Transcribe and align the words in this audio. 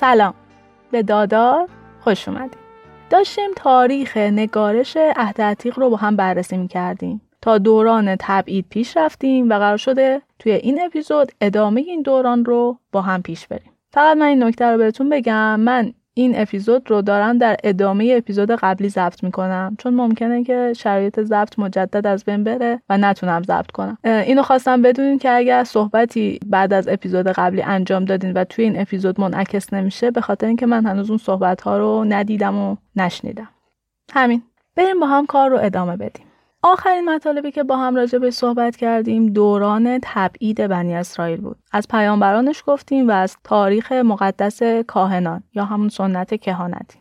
سلام. 0.00 0.34
به 0.90 1.02
دادار 1.02 1.68
خوش 2.00 2.28
اومدیم 2.28 2.60
داشتیم 3.10 3.50
تاریخ 3.56 4.16
نگارش 4.16 4.96
عهد 5.16 5.40
عتیق 5.40 5.78
رو 5.78 5.90
با 5.90 5.96
هم 5.96 6.16
بررسی 6.16 6.56
می 6.56 6.68
کردیم 6.68 7.20
تا 7.42 7.58
دوران 7.58 8.16
تبعید 8.20 8.66
پیش 8.70 8.96
رفتیم 8.96 9.50
و 9.50 9.58
قرار 9.58 9.76
شده 9.76 10.22
توی 10.38 10.52
این 10.52 10.82
اپیزود 10.82 11.32
ادامه 11.40 11.80
این 11.80 12.02
دوران 12.02 12.44
رو 12.44 12.78
با 12.92 13.02
هم 13.02 13.22
پیش 13.22 13.46
بریم. 13.46 13.72
فقط 13.90 14.16
من 14.16 14.26
این 14.26 14.42
نکته 14.42 14.64
رو 14.64 14.78
بهتون 14.78 15.08
بگم. 15.08 15.60
من 15.60 15.92
این 16.20 16.40
اپیزود 16.40 16.90
رو 16.90 17.02
دارم 17.02 17.38
در 17.38 17.56
ادامه 17.64 18.14
اپیزود 18.16 18.50
قبلی 18.50 18.88
ضبط 18.88 19.24
می‌کنم. 19.24 19.76
چون 19.78 19.94
ممکنه 19.94 20.44
که 20.44 20.72
شرایط 20.76 21.20
ضبط 21.20 21.58
مجدد 21.58 22.06
از 22.06 22.24
بین 22.24 22.44
بره 22.44 22.82
و 22.88 22.98
نتونم 22.98 23.42
ضبط 23.42 23.70
کنم. 23.70 23.98
اینو 24.04 24.42
خواستم 24.42 24.82
بدونین 24.82 25.18
که 25.18 25.30
اگر 25.30 25.64
صحبتی 25.64 26.40
بعد 26.46 26.72
از 26.72 26.88
اپیزود 26.88 27.28
قبلی 27.28 27.62
انجام 27.62 28.04
دادین 28.04 28.32
و 28.32 28.44
توی 28.44 28.64
این 28.64 28.80
اپیزود 28.80 29.20
منعکس 29.20 29.72
نمیشه 29.72 30.10
به 30.10 30.20
خاطر 30.20 30.46
اینکه 30.46 30.66
من 30.66 30.86
هنوز 30.86 31.10
اون 31.10 31.18
صحبت 31.18 31.60
ها 31.60 31.78
رو 31.78 32.04
ندیدم 32.08 32.58
و 32.58 32.76
نشنیدم. 32.96 33.48
همین. 34.12 34.42
بریم 34.76 35.00
با 35.00 35.06
هم 35.06 35.26
کار 35.26 35.50
رو 35.50 35.58
ادامه 35.62 35.96
بدیم. 35.96 36.26
آخرین 36.62 37.10
مطالبی 37.10 37.50
که 37.50 37.62
با 37.62 37.76
هم 37.76 37.96
راجع 37.96 38.18
به 38.18 38.30
صحبت 38.30 38.76
کردیم 38.76 39.26
دوران 39.26 39.98
تبعید 40.02 40.66
بنی 40.66 40.94
اسرائیل 40.94 41.40
بود. 41.40 41.56
از 41.72 41.88
پیامبرانش 41.88 42.62
گفتیم 42.66 43.08
و 43.08 43.10
از 43.10 43.36
تاریخ 43.44 43.92
مقدس 43.92 44.62
کاهنان 44.86 45.42
یا 45.54 45.64
همون 45.64 45.88
سنت 45.88 46.40
کهانتی. 46.40 46.98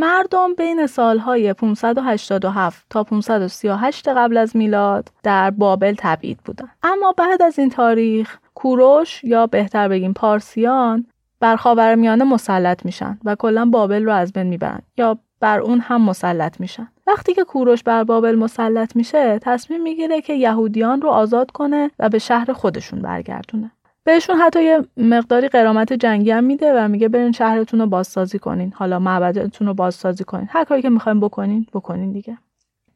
مردم 0.00 0.54
بین 0.54 0.86
سالهای 0.86 1.52
587 1.52 2.86
تا 2.90 3.04
538 3.04 4.08
قبل 4.08 4.36
از 4.36 4.56
میلاد 4.56 5.08
در 5.22 5.50
بابل 5.50 5.94
تبعید 5.98 6.38
بودند. 6.44 6.76
اما 6.82 7.14
بعد 7.16 7.42
از 7.42 7.58
این 7.58 7.70
تاریخ 7.70 8.38
کوروش 8.54 9.24
یا 9.24 9.46
بهتر 9.46 9.88
بگیم 9.88 10.12
پارسیان 10.12 11.06
بر 11.40 11.56
خاورمیانه 11.56 12.24
مسلط 12.24 12.84
میشن 12.84 13.18
و 13.24 13.34
کلا 13.34 13.64
بابل 13.64 14.04
رو 14.04 14.12
از 14.12 14.32
بین 14.32 14.46
می‌برن 14.46 14.80
یا 14.96 15.18
بر 15.40 15.60
اون 15.60 15.80
هم 15.80 16.02
مسلط 16.02 16.60
میشن. 16.60 16.88
وقتی 17.06 17.34
که 17.34 17.44
کوروش 17.44 17.82
بر 17.82 18.04
بابل 18.04 18.34
مسلط 18.34 18.96
میشه 18.96 19.38
تصمیم 19.42 19.82
می‌گیره 19.82 20.20
که 20.20 20.32
یهودیان 20.32 21.00
رو 21.00 21.08
آزاد 21.08 21.50
کنه 21.50 21.90
و 21.98 22.08
به 22.08 22.18
شهر 22.18 22.52
خودشون 22.52 23.02
برگردونه. 23.02 23.70
بهشون 24.04 24.36
حتی 24.36 24.64
یه 24.64 24.84
مقداری 24.96 25.48
قرامت 25.48 25.92
جنگی 25.92 26.30
هم 26.30 26.44
میده 26.44 26.72
و 26.72 26.88
میگه 26.88 27.08
برین 27.08 27.32
شهرتون 27.32 27.80
رو 27.80 27.86
بازسازی 27.86 28.38
کنین. 28.38 28.72
حالا 28.76 28.98
معبدتون 28.98 29.66
رو 29.66 29.74
بازسازی 29.74 30.24
کنین. 30.24 30.48
هر 30.50 30.64
کاری 30.64 30.82
که 30.82 30.90
می‌خواین 30.90 31.20
بکنین 31.20 31.66
بکنین 31.74 32.12
دیگه. 32.12 32.38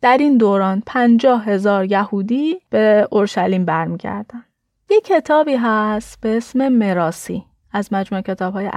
در 0.01 0.17
این 0.17 0.37
دوران 0.37 0.83
پنجاه 0.87 1.45
هزار 1.45 1.85
یهودی 1.85 2.61
به 2.71 3.09
اورشلیم 3.11 3.65
برمیگردن. 3.65 4.45
یه 4.91 5.01
کتابی 5.01 5.55
هست 5.55 6.21
به 6.21 6.37
اسم 6.37 6.69
مراسی 6.69 7.45
از 7.73 7.93
مجموعه 7.93 8.23
کتاب 8.23 8.55
های 8.55 8.71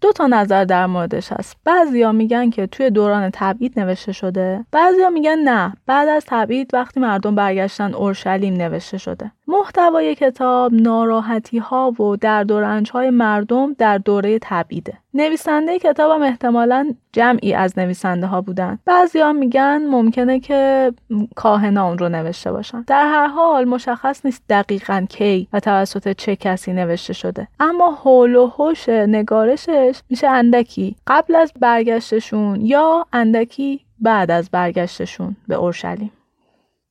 دو 0.00 0.12
تا 0.12 0.26
نظر 0.26 0.64
در 0.64 0.86
موردش 0.86 1.32
هست. 1.32 1.56
بعضیا 1.64 2.12
میگن 2.12 2.50
که 2.50 2.66
توی 2.66 2.90
دوران 2.90 3.30
تبعید 3.32 3.80
نوشته 3.80 4.12
شده. 4.12 4.64
بعضیا 4.72 5.10
میگن 5.10 5.38
نه. 5.38 5.72
بعد 5.86 6.08
از 6.08 6.24
تبعید 6.26 6.74
وقتی 6.74 7.00
مردم 7.00 7.34
برگشتن 7.34 7.94
اورشلیم 7.94 8.54
نوشته 8.54 8.98
شده. 8.98 9.32
محتوای 9.50 10.14
کتاب 10.14 10.74
ناراحتی 10.74 11.58
ها 11.58 11.90
و 11.90 12.16
درد 12.16 12.50
و 12.50 12.60
رنج 12.60 12.90
های 12.90 13.10
مردم 13.10 13.72
در 13.72 13.98
دوره 13.98 14.38
تبعیده. 14.42 14.92
نویسنده 15.14 15.78
کتابم 15.78 16.22
احتمالا 16.22 16.94
جمعی 17.12 17.54
از 17.54 17.78
نویسنده 17.78 18.26
ها 18.26 18.40
بودن. 18.40 18.78
بعضی 18.84 19.20
ها 19.20 19.32
میگن 19.32 19.82
ممکنه 19.86 20.40
که 20.40 20.92
کاهنا 21.34 21.88
اون 21.88 21.98
رو 21.98 22.08
نوشته 22.08 22.52
باشن. 22.52 22.84
در 22.86 23.06
هر 23.06 23.26
حال 23.26 23.64
مشخص 23.64 24.24
نیست 24.24 24.42
دقیقا 24.48 25.06
کی 25.08 25.48
و 25.52 25.60
توسط 25.60 26.16
چه 26.16 26.36
کسی 26.36 26.72
نوشته 26.72 27.12
شده. 27.12 27.48
اما 27.60 27.90
حول 27.90 28.36
و 28.36 28.46
حوش 28.46 28.88
نگارشش 28.88 30.00
میشه 30.10 30.28
اندکی. 30.28 30.96
قبل 31.06 31.34
از 31.34 31.52
برگشتشون 31.60 32.60
یا 32.60 33.06
اندکی 33.12 33.80
بعد 34.00 34.30
از 34.30 34.50
برگشتشون 34.50 35.36
به 35.48 35.54
اورشلیم. 35.54 36.12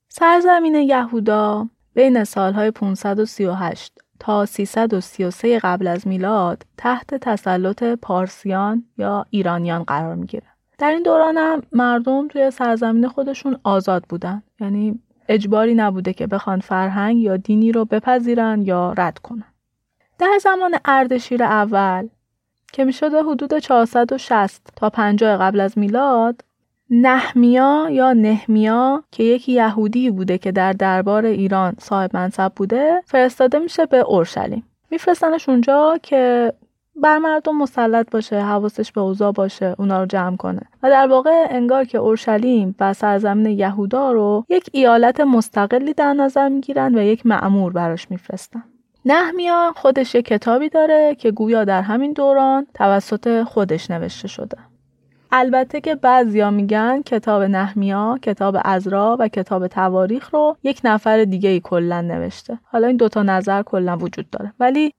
سرزمین 0.10 0.76
یهودا 0.76 1.68
بین 2.00 2.24
سالهای 2.24 2.72
538 2.72 3.94
تا 4.20 4.46
333 4.46 5.60
قبل 5.60 5.88
از 5.88 6.08
میلاد 6.08 6.64
تحت 6.78 7.16
تسلط 7.16 7.84
پارسیان 7.84 8.84
یا 8.98 9.26
ایرانیان 9.30 9.84
قرار 9.84 10.16
می‌گیره. 10.16 10.48
در 10.78 10.92
این 10.92 11.04
دوران 11.04 11.38
هم 11.38 11.62
مردم 11.72 12.28
توی 12.28 12.52
سرزمین 12.52 13.08
خودشون 13.08 13.60
آزاد 13.64 14.04
بودن. 14.10 14.44
یعنی 14.60 15.00
اجباری 15.28 15.76
نبوده 15.76 16.14
که 16.14 16.28
بخوان 16.28 16.60
فرهنگ 16.60 17.22
یا 17.22 17.38
دینی 17.38 17.72
رو 17.72 17.86
بپذیرن 17.86 18.62
یا 18.62 18.94
رد 18.98 19.20
کنن. 19.20 19.54
در 20.20 20.40
زمان 20.42 20.76
اردشیر 20.86 21.44
اول 21.44 22.08
که 22.74 22.86
می 22.86 22.94
شده 22.94 23.24
حدود 23.24 23.60
460 23.60 24.70
تا 24.76 24.90
50 24.90 25.38
قبل 25.38 25.60
از 25.60 25.78
میلاد 25.78 26.44
نحمیا 26.92 27.88
یا 27.92 28.14
نهمیا 28.14 29.04
که 29.12 29.24
یکی 29.24 29.52
یهودی 29.52 30.10
بوده 30.10 30.38
که 30.38 30.52
در 30.52 30.74
دربار 30.74 31.26
ایران 31.26 31.74
صاحب 31.80 32.10
منصب 32.14 32.52
بوده 32.56 33.02
فرستاده 33.06 33.60
میشه 33.60 33.86
به 33.86 33.98
اورشلیم. 33.98 34.64
میفرستنش 34.92 35.50
اونجا 35.50 36.00
که 36.04 36.54
بر 36.96 37.18
مردم 37.18 37.58
مسلط 37.58 38.12
باشه 38.12 38.42
حواسش 38.42 38.92
به 38.92 39.02
اوضاع 39.02 39.32
باشه 39.32 39.76
اونا 39.78 40.00
رو 40.00 40.06
جمع 40.06 40.38
کنه. 40.38 40.62
و 40.84 40.90
در 40.90 41.08
واقع 41.08 41.48
انگار 41.50 41.86
که 41.86 41.98
اورشلیم 41.98 42.76
و 42.80 42.94
سرزمین 42.94 43.60
یهودا 43.60 44.12
رو 44.12 44.46
یک 44.50 44.70
ایالت 44.72 45.20
مستقلی 45.20 45.94
در 45.94 46.14
نظر 46.14 46.50
می‌گیرن 46.50 46.96
و 46.96 47.02
یک 47.02 47.26
معمور 47.26 47.74
براش 47.74 48.12
میفرستن. 48.12 48.64
نحمیا 49.06 49.74
خودش 49.76 50.16
یک 50.16 50.26
کتابی 50.26 50.70
داره 50.70 51.16
که 51.16 51.32
گویا 51.32 51.64
در 51.64 51.82
همین 51.82 52.14
دوران 52.14 52.68
توسط 52.74 53.44
خودش 53.44 53.92
نوشته 53.92 54.28
شده. 54.28 54.58
البته 55.32 55.82
که 55.82 55.96
بعضیا 55.96 56.52
میگن 56.52 57.02
کتاب 57.02 57.44
نحمیا، 57.44 58.20
کتاب 58.22 58.58
ازرا 58.66 59.18
و 59.20 59.28
کتاب 59.28 59.68
تواریخ 59.68 60.34
رو 60.34 60.58
یک 60.64 60.82
نفر 60.84 61.24
دیگه 61.24 61.50
ای 61.50 61.60
کلا 61.60 62.02
نوشته. 62.02 62.60
حالا 62.64 62.88
این 62.88 62.98
دوتا 62.98 63.24
نظر 63.24 63.64
کلا 63.64 63.98
وجود 63.98 64.30
داره. 64.30 64.54
ولی 64.60 64.94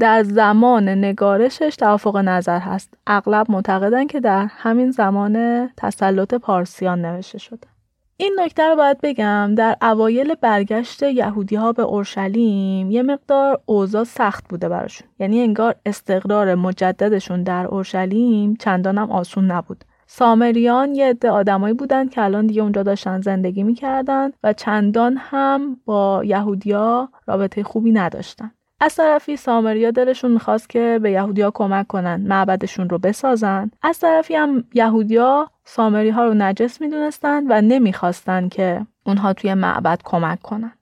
در 0.00 0.22
زمان 0.22 0.88
نگارشش 0.88 1.76
توافق 1.76 2.16
نظر 2.16 2.58
هست. 2.58 2.94
اغلب 3.06 3.50
معتقدن 3.50 4.06
که 4.06 4.20
در 4.20 4.46
همین 4.50 4.90
زمان 4.90 5.66
تسلط 5.76 6.34
پارسیان 6.34 7.04
نوشته 7.04 7.38
شده. 7.38 7.73
این 8.16 8.36
نکته 8.40 8.68
رو 8.68 8.76
باید 8.76 9.00
بگم 9.02 9.54
در 9.54 9.76
اوایل 9.82 10.34
برگشت 10.34 11.02
یهودی 11.02 11.56
ها 11.56 11.72
به 11.72 11.82
اورشلیم 11.82 12.90
یه 12.90 13.02
مقدار 13.02 13.60
اوضاع 13.66 14.04
سخت 14.04 14.48
بوده 14.48 14.68
براشون. 14.68 15.08
یعنی 15.18 15.40
انگار 15.40 15.74
استقرار 15.86 16.54
مجددشون 16.54 17.42
در 17.42 17.66
اورشلیم 17.66 18.56
چندانم 18.56 19.10
آسون 19.10 19.50
نبود. 19.50 19.84
سامریان 20.06 20.94
یه 20.94 21.06
عده 21.06 21.30
آدمایی 21.30 21.74
بودن 21.74 22.08
که 22.08 22.22
الان 22.22 22.46
دیگه 22.46 22.62
اونجا 22.62 22.82
داشتن 22.82 23.20
زندگی 23.20 23.62
می‌کردن 23.62 24.30
و 24.42 24.52
چندان 24.52 25.16
هم 25.18 25.76
با 25.84 26.22
یهودیا 26.24 27.08
رابطه 27.26 27.62
خوبی 27.62 27.92
نداشتن. 27.92 28.50
از 28.80 28.94
طرفی 28.94 29.36
سامریا 29.36 29.90
دلشون 29.90 30.30
می‌خواست 30.30 30.68
که 30.68 30.98
به 31.02 31.10
یهودیا 31.10 31.50
کمک 31.54 31.86
کنن 31.86 32.20
معبدشون 32.28 32.88
رو 32.88 32.98
بسازن. 32.98 33.70
از 33.82 33.98
طرفی 33.98 34.34
هم 34.34 34.64
یهودیا 34.74 35.50
سامری 35.64 36.10
ها 36.10 36.24
رو 36.24 36.34
نجس 36.34 36.80
می‌دونستن 36.80 37.44
و 37.48 37.60
نمی‌خواستن 37.60 38.48
که 38.48 38.86
اونها 39.06 39.32
توی 39.32 39.54
معبد 39.54 40.00
کمک 40.04 40.42
کنن 40.42 40.72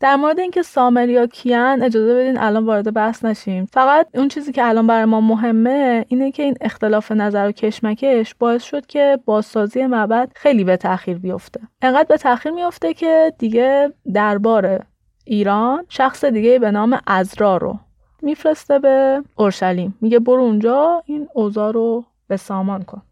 در 0.00 0.16
مورد 0.16 0.38
اینکه 0.38 0.62
سامریا 0.62 1.26
کیان 1.26 1.82
اجازه 1.82 2.14
بدین 2.14 2.38
الان 2.38 2.66
وارد 2.66 2.94
بحث 2.94 3.24
نشیم. 3.24 3.64
فقط 3.64 4.06
اون 4.14 4.28
چیزی 4.28 4.52
که 4.52 4.68
الان 4.68 4.86
برای 4.86 5.04
ما 5.04 5.20
مهمه 5.20 6.04
اینه 6.08 6.30
که 6.30 6.42
این 6.42 6.54
اختلاف 6.60 7.12
نظر 7.12 7.48
و 7.48 7.52
کشمکش 7.52 8.34
باعث 8.34 8.62
شد 8.62 8.86
که 8.86 9.18
بازسازی 9.24 9.86
معبد 9.86 10.32
خیلی 10.34 10.64
به 10.64 10.76
تاخیر 10.76 11.18
بیفته. 11.18 11.60
انقدر 11.82 12.08
به 12.08 12.16
تاخیر 12.16 12.52
میفته 12.52 12.94
که 12.94 13.32
دیگه 13.38 13.92
دربار 14.14 14.86
ایران 15.24 15.84
شخص 15.88 16.24
دیگه 16.24 16.58
به 16.58 16.70
نام 16.70 17.00
ازرا 17.06 17.56
رو 17.56 17.78
میفرسته 18.22 18.78
به 18.78 19.22
اورشلیم. 19.36 19.98
میگه 20.00 20.18
برو 20.18 20.42
اونجا 20.42 21.02
این 21.06 21.28
اوضاع 21.34 21.72
رو 21.72 22.04
به 22.28 22.36
سامان 22.36 22.82
کن. 22.82 23.02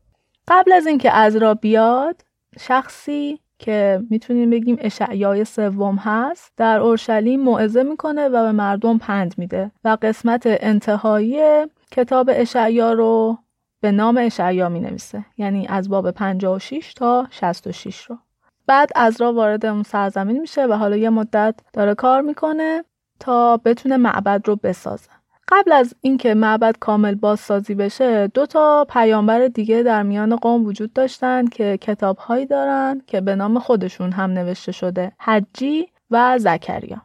قبل 0.49 0.73
از 0.73 0.87
اینکه 0.87 1.17
ازرا 1.17 1.55
بیاد 1.55 2.21
شخصی 2.61 3.41
که 3.59 4.03
می‌تونیم 4.11 4.51
بگیم 4.51 4.77
اشعیای 4.81 5.45
سوم 5.45 5.97
هست 5.97 6.53
در 6.57 6.81
اورشلیم 6.81 7.41
موعظه 7.41 7.83
می‌کنه 7.83 8.29
و 8.29 8.43
به 8.43 8.53
مردم 8.53 8.99
پند 8.99 9.35
میده 9.39 9.71
و 9.85 9.97
قسمت 10.03 10.43
انتهایی 10.47 11.67
کتاب 11.91 12.31
اشعیا 12.33 12.93
رو 12.93 13.39
به 13.81 13.93
نام 13.93 14.19
اشعیا 14.21 14.69
می 14.69 14.81
نویسه 14.81 15.25
یعنی 15.39 15.67
از 15.67 15.89
باب 15.89 16.11
56 16.11 16.95
تا 16.95 17.27
66 17.31 18.05
رو. 18.05 18.19
بعد 18.67 18.91
ازرا 18.95 19.33
وارد 19.33 19.67
اون 19.67 19.83
سرزمین 19.83 20.41
میشه 20.41 20.67
و 20.67 20.73
حالا 20.73 20.97
یه 20.97 21.11
مدت 21.11 21.55
داره 21.73 21.95
کار 21.95 22.21
می‌کنه 22.21 22.85
تا 23.21 23.57
بتونه 23.57 23.97
معبد 23.97 24.49
رو 24.49 24.57
بسازه. 24.57 25.11
قبل 25.49 25.73
از 25.73 25.95
اینکه 26.01 26.35
معبد 26.35 26.77
کامل 26.81 27.15
بازسازی 27.15 27.75
بشه 27.75 28.27
دو 28.27 28.47
تا 28.47 28.87
پیامبر 28.91 29.47
دیگه 29.49 29.83
در 29.83 30.03
میان 30.03 30.37
قوم 30.37 30.67
وجود 30.67 30.93
داشتن 30.93 31.47
که 31.47 31.79
کتابهایی 31.81 32.47
دارن 32.47 33.03
که 33.07 33.21
به 33.21 33.35
نام 33.35 33.59
خودشون 33.59 34.13
هم 34.13 34.31
نوشته 34.31 34.73
شده 34.73 35.13
حجی 35.21 35.89
و 36.11 36.39
زکریا. 36.39 37.03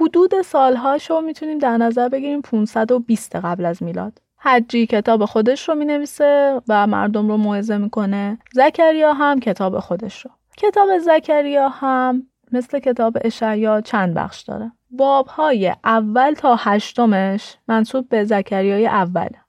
حدود 0.00 0.42
سالهاشو 0.42 1.20
می‌تونیم 1.20 1.58
در 1.58 1.76
نظر 1.76 2.08
بگیریم 2.08 2.40
520 2.42 3.36
قبل 3.36 3.64
از 3.64 3.82
میلاد. 3.82 4.18
حجی 4.38 4.86
کتاب 4.86 5.24
خودش 5.24 5.68
رو 5.68 5.74
می 5.74 5.84
نویسه 5.84 6.60
و 6.68 6.86
مردم 6.86 7.28
رو 7.28 7.36
موعظه 7.36 7.78
می‌کنه. 7.78 8.38
زکریا 8.52 9.12
هم 9.12 9.40
کتاب 9.40 9.78
خودش 9.78 10.24
رو. 10.24 10.30
کتاب 10.56 10.98
زکریا 10.98 11.68
هم 11.68 12.26
مثل 12.52 12.78
کتاب 12.78 13.16
اشعیا 13.24 13.80
چند 13.80 14.14
بخش 14.14 14.42
داره. 14.42 14.72
باب 14.90 15.26
های 15.26 15.74
اول 15.84 16.32
تا 16.34 16.56
هشتمش 16.58 17.56
منصوب 17.68 18.08
به 18.08 18.24
زکریای 18.24 18.86
اوله 18.86 19.40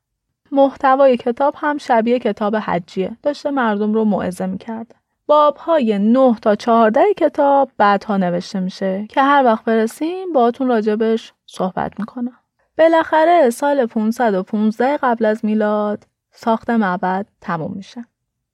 محتوای 0.51 1.17
کتاب 1.17 1.53
هم 1.57 1.77
شبیه 1.77 2.19
کتاب 2.19 2.55
حجیه. 2.55 3.17
داشته 3.23 3.51
مردم 3.51 3.93
رو 3.93 4.05
موعظه 4.05 4.45
می‌کرده 4.45 4.95
باب 5.25 5.57
های 5.57 5.99
9 5.99 6.35
تا 6.41 6.55
14 6.55 7.01
کتاب 7.17 7.71
بعدها 7.77 8.17
نوشته 8.17 8.59
میشه 8.59 9.05
که 9.09 9.21
هر 9.21 9.43
وقت 9.45 9.65
برسیم 9.65 10.33
باهاتون 10.33 10.67
راجبش 10.67 11.33
صحبت 11.45 11.99
می‌کنم. 11.99 12.37
بالاخره 12.77 13.49
سال 13.49 13.85
515 13.85 14.97
قبل 14.97 15.25
از 15.25 15.45
میلاد 15.45 16.07
ساخت 16.31 16.69
معبد 16.69 17.25
تموم 17.41 17.73
میشه. 17.75 18.05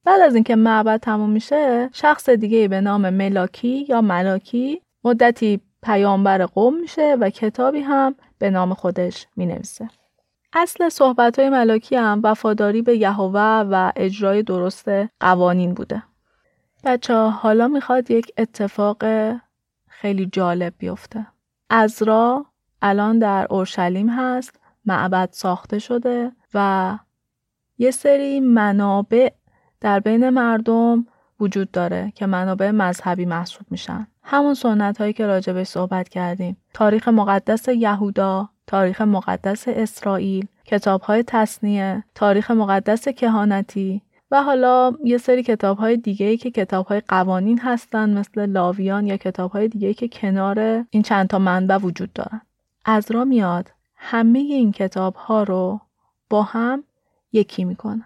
بعد 0.03 0.21
از 0.21 0.35
اینکه 0.35 0.55
معبد 0.55 0.99
تموم 0.99 1.29
میشه 1.29 1.89
شخص 1.93 2.29
دیگه 2.29 2.67
به 2.67 2.81
نام 2.81 3.09
ملاکی 3.09 3.85
یا 3.89 4.01
ملاکی 4.01 4.81
مدتی 5.03 5.61
پیامبر 5.87 6.45
قوم 6.45 6.79
میشه 6.79 7.17
و 7.19 7.29
کتابی 7.29 7.79
هم 7.79 8.15
به 8.39 8.49
نام 8.49 8.73
خودش 8.73 9.27
می‌نویسه. 9.35 9.89
اصل 10.53 10.89
صحبت 10.89 11.39
های 11.39 11.49
ملاکی 11.49 11.95
هم 11.95 12.21
وفاداری 12.23 12.81
به 12.81 12.97
یهوه 12.97 13.67
و 13.71 13.91
اجرای 13.95 14.43
درست 14.43 14.89
قوانین 15.19 15.73
بوده. 15.73 16.03
بچه 16.83 17.13
ها 17.13 17.29
حالا 17.29 17.67
می‌خواد 17.67 18.11
یک 18.11 18.31
اتفاق 18.37 19.03
خیلی 19.87 20.25
جالب 20.25 20.73
بیفته. 20.77 21.27
ازرا 21.69 22.45
الان 22.81 23.19
در 23.19 23.47
اورشلیم 23.49 24.09
هست 24.09 24.59
معبد 24.85 25.29
ساخته 25.31 25.79
شده 25.79 26.31
و 26.53 26.97
یه 27.77 27.91
سری 27.91 28.39
منابع 28.39 29.29
در 29.81 29.99
بین 29.99 30.29
مردم 30.29 31.05
وجود 31.39 31.71
داره 31.71 32.11
که 32.15 32.25
منابع 32.25 32.71
مذهبی 32.71 33.25
محسوب 33.25 33.65
میشن. 33.69 34.07
همون 34.29 34.53
سنت 34.53 34.97
هایی 34.97 35.13
که 35.13 35.27
راجبش 35.27 35.67
صحبت 35.67 36.09
کردیم. 36.09 36.57
تاریخ 36.73 37.07
مقدس 37.07 37.67
یهودا 37.67 38.49
تاریخ 38.67 39.01
مقدس 39.01 39.67
اسرائیل 39.67 40.47
کتاب 40.65 41.01
های 41.01 41.23
تصنیه 41.27 42.03
تاریخ 42.15 42.51
مقدس 42.51 43.07
کهانتی 43.07 44.01
و 44.31 44.43
حالا 44.43 44.93
یه 45.03 45.17
سری 45.17 45.43
کتاب 45.43 45.77
های 45.77 45.97
دیگه 45.97 46.37
که 46.37 46.51
کتاب 46.51 46.85
های 46.85 47.01
قوانین 47.07 47.59
هستن 47.59 48.17
مثل 48.17 48.45
لاویان 48.45 49.07
یا 49.07 49.17
کتاب 49.17 49.51
های 49.51 49.67
دیگه 49.67 49.93
که 49.93 50.07
کنار 50.07 50.85
این 50.89 51.03
چند 51.03 51.27
تا 51.27 51.39
منبع 51.39 51.77
وجود 51.77 52.13
دارن. 52.13 52.41
از 52.85 53.11
را 53.11 53.25
میاد 53.25 53.71
همه 53.95 54.39
این 54.39 54.71
کتاب 54.71 55.15
ها 55.15 55.43
رو 55.43 55.79
با 56.29 56.43
هم 56.43 56.83
یکی 57.31 57.65
می‌کنه 57.65 58.05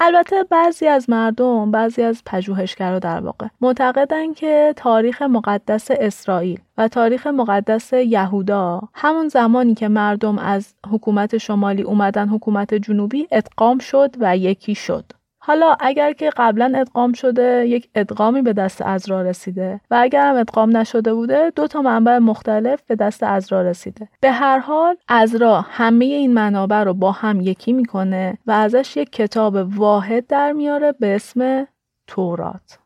البته 0.00 0.44
بعضی 0.44 0.86
از 0.86 1.10
مردم 1.10 1.70
بعضی 1.70 2.02
از 2.02 2.22
پژوهشگرا 2.26 2.98
در 2.98 3.20
واقع 3.20 3.46
معتقدن 3.60 4.32
که 4.32 4.74
تاریخ 4.76 5.22
مقدس 5.22 5.90
اسرائیل 5.90 6.60
و 6.78 6.88
تاریخ 6.88 7.26
مقدس 7.26 7.92
یهودا 7.92 8.80
همون 8.94 9.28
زمانی 9.28 9.74
که 9.74 9.88
مردم 9.88 10.38
از 10.38 10.74
حکومت 10.90 11.38
شمالی 11.38 11.82
اومدن 11.82 12.28
حکومت 12.28 12.74
جنوبی 12.74 13.28
ادغام 13.30 13.78
شد 13.78 14.16
و 14.20 14.36
یکی 14.36 14.74
شد. 14.74 15.04
حالا 15.48 15.76
اگر 15.80 16.12
که 16.12 16.30
قبلا 16.36 16.72
ادغام 16.76 17.12
شده 17.12 17.66
یک 17.66 17.88
ادغامی 17.94 18.42
به 18.42 18.52
دست 18.52 18.82
ازرا 18.82 19.22
رسیده 19.22 19.80
و 19.90 19.98
اگر 20.00 20.28
هم 20.28 20.36
ادغام 20.36 20.76
نشده 20.76 21.14
بوده 21.14 21.52
دو 21.56 21.66
تا 21.66 21.82
منبع 21.82 22.18
مختلف 22.18 22.82
به 22.82 22.96
دست 22.96 23.22
ازرا 23.22 23.62
رسیده. 23.62 24.08
به 24.20 24.30
هر 24.30 24.58
حال 24.58 24.96
ازرا 25.08 25.60
همه 25.60 26.04
این 26.04 26.34
منابع 26.34 26.82
رو 26.82 26.94
با 26.94 27.12
هم 27.12 27.40
یکی 27.40 27.72
می‌کنه 27.72 28.38
و 28.46 28.50
ازش 28.50 28.96
یک 28.96 29.12
کتاب 29.12 29.54
واحد 29.78 30.26
در 30.26 30.52
میاره 30.52 30.92
به 30.92 31.14
اسم 31.14 31.66
تورات 32.06 32.78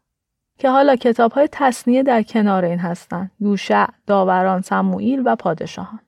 که 0.59 0.71
حالا 0.71 0.97
کتاب 0.97 1.33
های 1.33 1.49
تصنیه 1.53 2.03
در 2.03 2.23
کنار 2.23 2.65
این 2.65 2.79
هستن 2.79 3.31
یوشع، 3.41 3.87
داوران، 4.07 4.61
سموئیل 4.61 5.23
و 5.25 5.37
پادشاهان. 5.37 6.01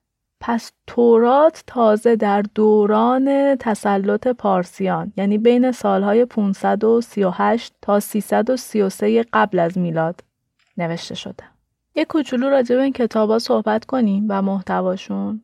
پس 0.46 0.72
تورات 0.86 1.64
تازه 1.66 2.16
در 2.16 2.42
دوران 2.42 3.56
تسلط 3.56 4.28
پارسیان 4.28 5.12
یعنی 5.16 5.38
بین 5.38 5.72
سالهای 5.72 6.24
538 6.24 7.74
تا 7.82 8.00
333 8.00 9.24
قبل 9.32 9.58
از 9.58 9.78
میلاد 9.78 10.20
نوشته 10.76 11.14
شده. 11.14 11.44
یک 11.94 12.06
کوچولو 12.06 12.48
راجع 12.48 12.76
به 12.76 12.82
این 12.82 12.92
کتابا 12.92 13.38
صحبت 13.38 13.84
کنیم 13.84 14.26
و 14.28 14.42
محتواشون. 14.42 15.42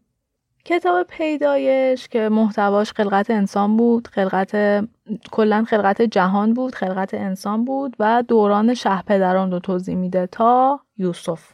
کتاب 0.65 1.07
پیدایش 1.07 2.09
که 2.09 2.29
محتواش 2.29 2.93
خلقت 2.93 3.31
انسان 3.31 3.77
بود، 3.77 4.09
خلقت 4.09 4.85
کلا 5.31 5.65
خلقت 5.65 6.03
جهان 6.03 6.55
بود، 6.55 6.75
خلقت 6.75 7.15
انسان 7.15 7.65
بود 7.65 7.97
و 7.99 8.25
دوران 8.29 8.75
شه 8.75 9.03
پدران 9.03 9.51
رو 9.51 9.59
توضیح 9.59 9.95
میده 9.95 10.27
تا 10.27 10.81
یوسف. 10.99 11.53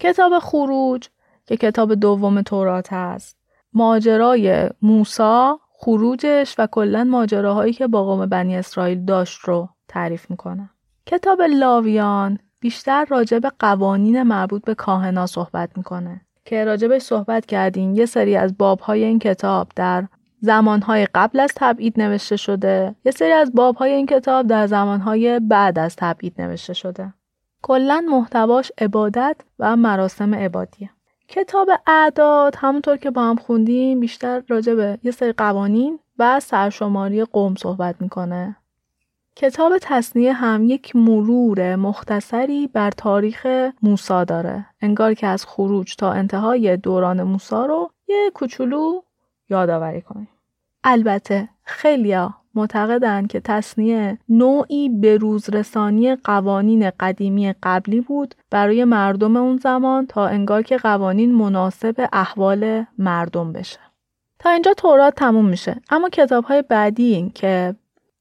کتاب 0.00 0.38
خروج 0.38 1.08
که 1.46 1.56
کتاب 1.56 1.94
دوم 1.94 2.42
تورات 2.42 2.92
هست. 2.92 3.36
ماجرای 3.72 4.70
موسا 4.82 5.60
خروجش 5.72 6.54
و 6.58 6.66
کلا 6.66 7.04
ماجراهایی 7.04 7.72
که 7.72 7.86
با 7.86 8.04
قوم 8.04 8.26
بنی 8.26 8.56
اسرائیل 8.56 9.04
داشت 9.04 9.40
رو 9.40 9.68
تعریف 9.88 10.30
می‌کنه. 10.30 10.70
کتاب 11.06 11.42
لاویان 11.42 12.38
بیشتر 12.60 13.04
راجع 13.08 13.38
به 13.38 13.50
قوانین 13.58 14.22
مربوط 14.22 14.64
به 14.64 14.74
کاهنا 14.74 15.26
صحبت 15.26 15.70
می‌کنه 15.76 16.20
که 16.44 16.64
راجبش 16.64 17.02
صحبت 17.02 17.46
کردیم. 17.46 17.94
یه 17.94 18.06
سری 18.06 18.36
از 18.36 18.58
بابهای 18.58 19.04
این 19.04 19.18
کتاب 19.18 19.68
در 19.76 20.06
زمانهای 20.40 21.06
قبل 21.14 21.40
از 21.40 21.52
تبعید 21.56 22.00
نوشته 22.00 22.36
شده. 22.36 22.94
یه 23.04 23.12
سری 23.12 23.32
از 23.32 23.52
بابهای 23.54 23.92
این 23.92 24.06
کتاب 24.06 24.46
در 24.46 24.66
زمانهای 24.66 25.40
بعد 25.40 25.78
از 25.78 25.96
تبعید 25.96 26.40
نوشته 26.40 26.72
شده. 26.72 27.14
کلا 27.62 28.04
محتواش 28.08 28.72
عبادت 28.78 29.36
و 29.58 29.76
مراسم 29.76 30.34
عبادیه. 30.34 30.90
کتاب 31.34 31.68
اعداد 31.86 32.56
همونطور 32.58 32.96
که 32.96 33.10
با 33.10 33.22
هم 33.22 33.36
خوندیم 33.36 34.00
بیشتر 34.00 34.42
راجع 34.48 34.74
به 34.74 34.98
یه 35.02 35.10
سری 35.10 35.32
قوانین 35.32 35.98
و 36.18 36.40
سرشماری 36.40 37.24
قوم 37.24 37.54
صحبت 37.54 37.96
می‌کنه. 38.00 38.56
کتاب 39.36 39.72
تصنیه 39.82 40.32
هم 40.32 40.64
یک 40.64 40.96
مرور 40.96 41.76
مختصری 41.76 42.66
بر 42.66 42.90
تاریخ 42.90 43.46
موسا 43.82 44.24
داره. 44.24 44.66
انگار 44.80 45.14
که 45.14 45.26
از 45.26 45.46
خروج 45.46 45.96
تا 45.96 46.12
انتهای 46.12 46.76
دوران 46.76 47.22
موسا 47.22 47.66
رو 47.66 47.90
یه 48.08 48.30
کوچولو 48.34 49.00
یادآوری 49.50 50.02
کنیم. 50.02 50.28
البته 50.84 51.48
خیلیا 51.64 52.34
معتقدند 52.54 53.28
که 53.28 53.40
تصنیه 53.40 54.18
نوعی 54.28 54.88
به 54.88 55.16
روزرسانی 55.16 56.16
قوانین 56.16 56.90
قدیمی 57.00 57.54
قبلی 57.62 58.00
بود 58.00 58.34
برای 58.50 58.84
مردم 58.84 59.36
اون 59.36 59.56
زمان 59.56 60.06
تا 60.06 60.26
انگار 60.26 60.62
که 60.62 60.76
قوانین 60.76 61.34
مناسب 61.34 62.08
احوال 62.12 62.84
مردم 62.98 63.52
بشه. 63.52 63.78
تا 64.38 64.50
اینجا 64.50 64.74
تورات 64.74 65.14
تموم 65.14 65.48
میشه 65.48 65.76
اما 65.90 66.08
کتاب 66.08 66.44
های 66.44 66.64
بعدی 66.68 67.32
که 67.34 67.74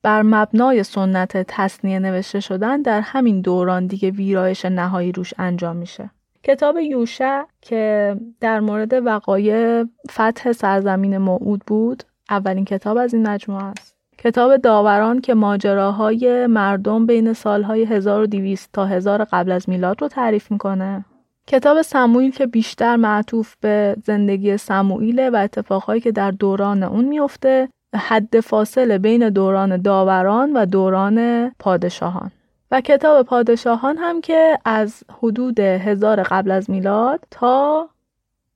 بر 0.03 0.21
مبنای 0.21 0.83
سنت 0.83 1.37
تصنیه 1.47 1.99
نوشته 1.99 2.39
شدن 2.39 2.81
در 2.81 3.01
همین 3.01 3.41
دوران 3.41 3.87
دیگه 3.87 4.11
ویرایش 4.11 4.65
نهایی 4.65 5.11
روش 5.11 5.33
انجام 5.37 5.75
میشه. 5.75 6.09
کتاب 6.43 6.77
یوشع 6.77 7.43
که 7.61 8.15
در 8.39 8.59
مورد 8.59 8.93
وقایع 8.93 9.83
فتح 10.11 10.51
سرزمین 10.51 11.17
موعود 11.17 11.61
بود 11.67 12.03
اولین 12.29 12.65
کتاب 12.65 12.97
از 12.97 13.13
این 13.13 13.27
مجموعه 13.27 13.63
است. 13.63 13.92
کتاب 14.17 14.57
داوران 14.57 15.21
که 15.21 15.33
ماجراهای 15.33 16.47
مردم 16.47 17.05
بین 17.05 17.33
سالهای 17.33 17.83
1200 17.85 18.69
تا 18.73 18.85
1000 18.85 19.23
قبل 19.23 19.51
از 19.51 19.69
میلاد 19.69 20.01
رو 20.01 20.07
تعریف 20.07 20.51
می‌کنه. 20.51 21.05
کتاب 21.47 21.81
سموئیل 21.81 22.31
که 22.31 22.45
بیشتر 22.45 22.95
معطوف 22.95 23.55
به 23.61 23.95
زندگی 24.05 24.57
سموئیل 24.57 25.29
و 25.29 25.35
اتفاقهایی 25.35 26.01
که 26.01 26.11
در 26.11 26.31
دوران 26.31 26.83
اون 26.83 27.05
میفته 27.05 27.69
حد 27.95 28.39
فاصله 28.39 28.97
بین 28.97 29.29
دوران 29.29 29.77
داوران 29.77 30.53
و 30.53 30.65
دوران 30.65 31.49
پادشاهان 31.59 32.31
و 32.71 32.81
کتاب 32.81 33.25
پادشاهان 33.25 33.97
هم 33.97 34.21
که 34.21 34.59
از 34.65 35.03
حدود 35.21 35.59
هزار 35.59 36.23
قبل 36.23 36.51
از 36.51 36.69
میلاد 36.69 37.19
تا 37.31 37.89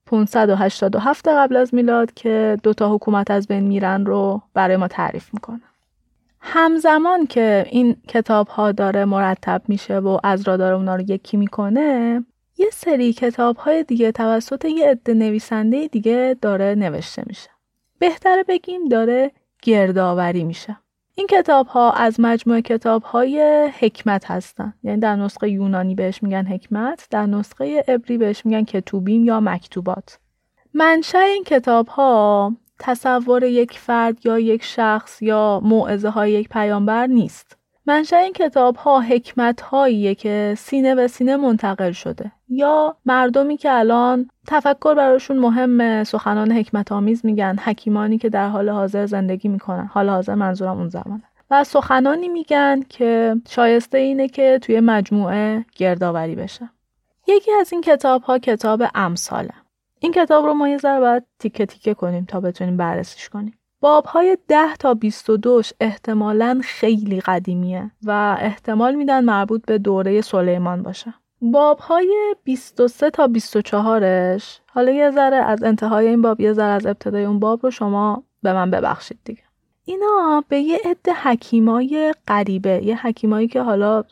587 0.08 1.28
قبل 1.28 1.56
از 1.56 1.74
میلاد 1.74 2.14
که 2.14 2.58
دوتا 2.64 2.96
حکومت 2.96 3.32
از 3.32 3.48
بین 3.48 3.64
میرن 3.64 4.06
رو 4.06 4.42
برای 4.54 4.78
ما 4.78 4.88
تعریف 4.88 5.34
می‌کنه. 5.34 5.62
همزمان 6.40 7.26
که 7.26 7.66
این 7.70 7.96
کتاب 8.08 8.48
ها 8.48 8.72
داره 8.72 9.06
مرتب 9.06 9.62
میشه 9.68 10.00
و 10.00 10.20
از 10.24 10.48
را 10.48 10.58
داره 10.58 10.76
اونا 10.76 10.96
رو 10.96 11.02
یکی 11.02 11.38
می‌کنه 11.38 12.24
یه 12.58 12.70
سری 12.72 13.14
کتاب 13.14 13.58
های 13.58 13.84
دیگه 13.84 14.12
توسط 14.12 14.66
یه 14.66 14.90
عده 14.90 15.14
نویسنده 15.14 15.88
دیگه 15.88 16.36
داره 16.42 16.76
نوشته 16.76 17.24
میشه. 17.26 17.50
بهتره 18.00 18.44
بگیم 18.44 18.86
داره 18.86 19.32
گردآوری 19.62 20.44
میشه. 20.44 20.78
این 21.20 21.28
کتاب 21.28 21.68
ها 21.68 21.92
از 21.92 22.20
مجموعه 22.20 22.62
کتاب 22.62 23.04
های 23.04 23.68
حکمت 23.80 24.32
هستن 24.32 24.74
یعنی 24.84 25.00
در 25.00 25.16
نسخه 25.16 25.50
یونانی 25.50 25.96
بهش 25.96 26.24
میگن 26.24 26.46
حکمت 26.46 27.08
در 27.12 27.26
نسخه 27.26 27.84
عبری 27.88 28.18
بهش 28.18 28.46
میگن 28.46 28.64
کتوبیم 28.64 29.26
یا 29.26 29.40
مکتوبات 29.40 30.20
منشأ 30.74 31.20
این 31.20 31.44
کتاب 31.44 31.88
ها 31.88 32.52
تصور 32.80 33.44
یک 33.44 33.80
فرد 33.80 34.26
یا 34.26 34.40
یک 34.40 34.64
شخص 34.64 35.22
یا 35.22 35.62
موعظه 35.64 36.10
های 36.10 36.32
یک 36.32 36.50
پیامبر 36.50 37.08
نیست. 37.08 37.57
منشأ 37.88 38.17
این 38.17 38.34
کتاب 38.34 38.75
ها 38.75 39.01
حکمت 39.01 39.62
هاییه 39.62 40.15
که 40.15 40.53
سینه 40.58 40.96
به 40.96 41.08
سینه 41.08 41.38
منتقل 41.38 41.91
شده. 41.91 42.32
یا 42.50 42.98
مردمی 43.06 43.58
که 43.58 43.72
الان 43.72 44.29
تفکر 44.48 44.96
براشون 44.96 45.38
مهمه 45.38 46.03
سخنان 46.03 46.51
حکمت 46.51 46.91
آمیز 46.91 47.25
میگن 47.25 47.56
حکیمانی 47.63 48.17
که 48.17 48.29
در 48.29 48.50
حال 48.50 48.70
حاضر 48.70 49.06
زندگی 49.06 49.50
می‌کنن. 49.50 49.89
حال 49.94 50.10
حاضر 50.10 50.36
منظورم 50.36 50.77
اون 50.77 50.89
زمانه. 50.89 51.24
و 51.51 51.63
سخنانی 51.63 52.27
میگن 52.27 52.82
که 52.89 53.36
شایسته 53.50 53.98
اینه 53.98 54.27
که 54.27 54.60
توی 54.62 54.79
مجموعه 54.79 55.65
گردآوری 55.75 56.36
بشه. 56.36 56.70
یکی 57.27 57.51
از 57.60 57.72
این 57.72 57.82
کتاب 57.82 58.22
ها 58.22 58.39
کتاب 58.39 58.84
امثاله. 58.96 59.53
این 60.00 60.12
کتاب 60.12 60.46
رو 60.46 60.53
ما 60.53 60.70
یه 60.70 60.77
ذره 60.77 61.00
باید 61.00 61.24
تیکه 61.39 61.65
تیکه 61.65 61.94
کنیم 61.94 62.25
تا 62.25 62.39
بتونیم 62.39 62.77
بررسیش 62.77 63.29
کنیم. 63.29 63.53
باب 63.79 64.05
های 64.05 64.38
10 64.48 64.75
تا 64.75 64.93
22 64.93 65.62
احتمالا 65.79 66.62
خیلی 66.63 67.22
قدیمیه 67.22 67.91
و 68.03 68.38
احتمال 68.39 68.96
میدن 68.96 69.25
مربوط 69.25 69.65
به 69.65 69.77
دوره 69.77 70.22
سلیمان 70.22 70.84
باشه. 70.84 71.13
باب 71.41 71.79
های 71.79 72.36
23 72.43 73.10
تا 73.10 73.27
24ش 73.27 74.43
حالا 74.72 74.91
یه 74.91 75.12
ذره 75.12 75.36
از 75.36 75.63
انتهای 75.63 76.07
این 76.07 76.22
باب 76.22 76.41
یه 76.41 76.53
ذره 76.53 76.74
از 76.74 76.86
ابتدای 76.86 77.25
اون 77.25 77.39
باب 77.39 77.60
رو 77.63 77.72
شما 77.72 78.24
به 78.43 78.53
من 78.53 78.72
ببخشید 78.72 79.19
دیگه. 79.25 79.43
اینا 79.86 80.43
به 80.50 80.60
یه 80.60 80.79
عده 80.86 81.13
حکیمای 81.13 82.13
غریبه 82.27 82.84
یه 82.84 83.07
حکیمایی 83.07 83.48
که 83.48 83.62
حالا 83.62 84.03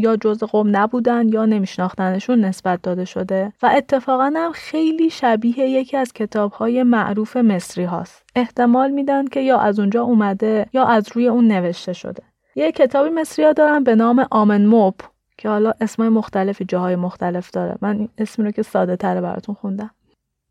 یا 0.00 0.16
جز 0.16 0.44
قوم 0.44 0.76
نبودن 0.76 1.28
یا 1.28 1.46
نمیشناختنشون 1.46 2.44
نسبت 2.44 2.82
داده 2.82 3.04
شده. 3.04 3.52
و 3.62 3.70
اتفاقا 3.76 4.32
هم 4.36 4.52
خیلی 4.52 5.10
شبیه 5.10 5.58
یکی 5.58 5.96
از 5.96 6.12
کتابهای 6.12 6.82
معروف 6.82 7.36
مصری 7.36 7.84
هاست. 7.84 8.22
احتمال 8.36 8.90
میدن 8.90 9.26
که 9.26 9.40
یا 9.40 9.58
از 9.58 9.78
اونجا 9.78 10.02
اومده 10.02 10.66
یا 10.72 10.84
از 10.84 11.08
روی 11.14 11.28
اون 11.28 11.48
نوشته 11.48 11.92
شده. 11.92 12.22
یه 12.56 12.72
کتابی 12.72 13.10
مصری 13.10 13.44
ها 13.44 13.52
دارن 13.52 13.84
به 13.84 13.94
نام 13.94 14.26
آمن 14.30 14.66
موب 14.66 14.94
که 15.38 15.48
حالا 15.48 15.72
اسمای 15.80 16.08
مختلفی 16.08 16.64
جاهای 16.64 16.96
مختلف 16.96 17.50
داره. 17.50 17.76
من 17.80 18.08
اسمی 18.18 18.44
رو 18.44 18.50
که 18.50 18.62
ساده 18.62 18.96
تره 18.96 19.20
براتون 19.20 19.54
خوندم. 19.54 19.90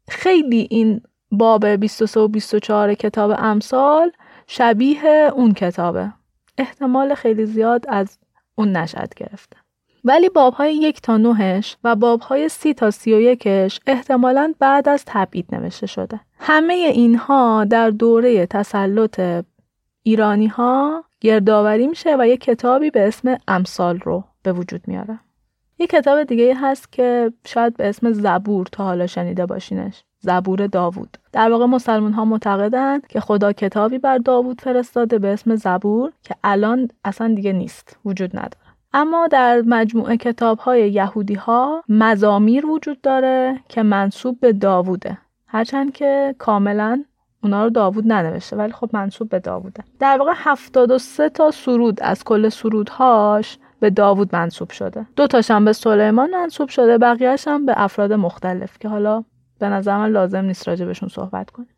خیلی 0.09 0.67
این 0.71 1.01
باب 1.31 1.65
23 1.65 2.19
و 2.19 2.27
24 2.27 2.93
کتاب 2.93 3.31
امثال 3.37 4.11
شبیه 4.47 5.31
اون 5.35 5.53
کتابه. 5.53 6.13
احتمال 6.57 7.13
خیلی 7.13 7.45
زیاد 7.45 7.85
از 7.87 8.17
اون 8.59 8.77
نشد 8.77 9.13
گرفته 9.15 9.57
ولی 10.03 10.29
بابهای 10.29 10.75
یک 10.75 11.01
تا 11.01 11.17
نهش 11.17 11.77
و 11.83 11.95
بابهای 11.95 12.49
سی 12.49 12.73
تا 12.73 12.91
سی 12.91 13.13
و 13.13 13.21
یکش 13.21 13.79
احتمالا 13.87 14.53
بعد 14.59 14.89
از 14.89 15.03
تبعید 15.05 15.55
نوشته 15.55 15.87
شده. 15.87 16.19
همه 16.39 16.73
اینها 16.73 17.65
در 17.65 17.89
دوره 17.89 18.45
تسلط 18.45 19.45
ایرانی 20.03 20.47
ها 20.47 21.03
گردآوری 21.19 21.87
میشه 21.87 22.15
و 22.19 22.27
یک 22.27 22.41
کتابی 22.41 22.89
به 22.89 23.07
اسم 23.07 23.37
امثال 23.47 23.99
رو 23.99 24.23
به 24.43 24.53
وجود 24.53 24.81
میاره. 24.87 25.19
یک 25.79 25.89
کتاب 25.89 26.23
دیگه 26.23 26.55
هست 26.61 26.91
که 26.91 27.33
شاید 27.47 27.77
به 27.77 27.89
اسم 27.89 28.11
زبور 28.11 28.65
تا 28.71 28.83
حالا 28.83 29.07
شنیده 29.07 29.45
باشینش. 29.45 30.03
زبور 30.19 30.67
داوود. 30.67 31.17
در 31.31 31.51
واقع 31.51 31.65
مسلمان 31.65 32.13
ها 32.13 32.25
معتقدند 32.25 33.07
که 33.07 33.19
خدا 33.19 33.53
کتابی 33.53 33.97
بر 33.97 34.17
داوود 34.17 34.61
فرستاده 34.61 35.19
به 35.19 35.27
اسم 35.27 35.55
زبور 35.55 36.11
که 36.23 36.35
الان 36.43 36.87
اصلا 37.05 37.33
دیگه 37.35 37.53
نیست 37.53 37.97
وجود 38.05 38.37
نداره. 38.37 38.69
اما 38.93 39.27
در 39.27 39.61
مجموعه 39.65 40.17
کتاب 40.17 40.59
های 40.59 40.91
یهودی 40.91 41.33
ها 41.33 41.83
مزامیر 41.89 42.65
وجود 42.65 43.01
داره 43.01 43.59
که 43.69 43.83
منصوب 43.83 44.39
به 44.39 44.53
داووده. 44.53 45.17
هرچند 45.47 45.93
که 45.93 46.35
کاملا 46.37 47.03
اونا 47.43 47.63
رو 47.63 47.69
داوود 47.69 48.07
ننوشته 48.07 48.55
ولی 48.55 48.71
خب 48.71 48.89
منصوب 48.93 49.29
به 49.29 49.39
داووده. 49.39 49.83
در 49.99 50.17
واقع 50.17 50.31
73 50.35 51.29
تا 51.29 51.51
سرود 51.51 52.01
از 52.01 52.23
کل 52.23 52.49
سرودهاش 52.49 53.57
به 53.79 53.89
داوود 53.89 54.35
منصوب 54.35 54.69
شده. 54.69 55.05
دو 55.15 55.27
تاشم 55.27 55.65
به 55.65 55.73
سلیمان 55.73 56.29
منصوب 56.29 56.69
شده 56.69 56.97
بقیهش 56.97 57.47
هم 57.47 57.65
به 57.65 57.73
افراد 57.77 58.13
مختلف 58.13 58.79
که 58.79 58.89
حالا 58.89 59.23
به 59.59 59.69
نظر 59.69 59.97
من 59.97 60.11
لازم 60.11 60.45
نیست 60.45 60.67
راجع 60.67 60.85
بهشون 60.85 61.09
صحبت 61.09 61.49
کنیم. 61.49 61.69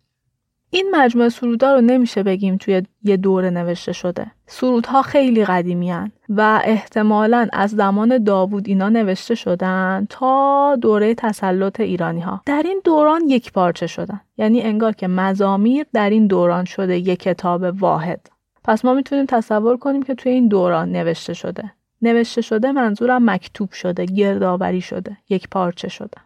این 0.73 0.95
مجموعه 0.95 1.29
سرودها 1.29 1.73
رو 1.73 1.81
نمیشه 1.81 2.23
بگیم 2.23 2.57
توی 2.57 2.83
یه 3.03 3.17
دوره 3.17 3.49
نوشته 3.49 3.93
شده. 3.93 4.31
سرودها 4.47 5.01
خیلی 5.01 5.45
قدیمی 5.45 5.91
هن 5.91 6.11
و 6.29 6.61
احتمالا 6.63 7.47
از 7.53 7.71
زمان 7.71 8.23
داوود 8.23 8.67
اینا 8.67 8.89
نوشته 8.89 9.35
شدن 9.35 10.07
تا 10.09 10.75
دوره 10.81 11.15
تسلط 11.15 11.79
ایرانی 11.79 12.21
ها 12.21 12.41
در 12.45 12.63
این 12.65 12.81
دوران 12.83 13.21
یک 13.27 13.51
پارچه 13.51 13.87
شدن. 13.87 14.21
یعنی 14.37 14.61
انگار 14.61 14.91
که 14.91 15.07
مزامیر 15.07 15.85
در 15.93 16.09
این 16.09 16.27
دوران 16.27 16.65
شده 16.65 16.97
یک 16.97 17.19
کتاب 17.19 17.63
واحد. 17.63 18.29
پس 18.63 18.85
ما 18.85 18.93
می‌تونیم 18.93 19.25
تصور 19.25 19.77
کنیم 19.77 20.03
که 20.03 20.15
توی 20.15 20.31
این 20.31 20.47
دوران 20.47 20.91
نوشته 20.91 21.33
شده. 21.33 21.71
نوشته 22.01 22.41
شده 22.41 22.71
منظورم 22.71 23.29
مکتوب 23.29 23.71
شده 23.71 24.05
گردآوری 24.05 24.81
شده 24.81 25.17
یک 25.29 25.49
پارچه 25.49 25.89
شده. 25.89 26.17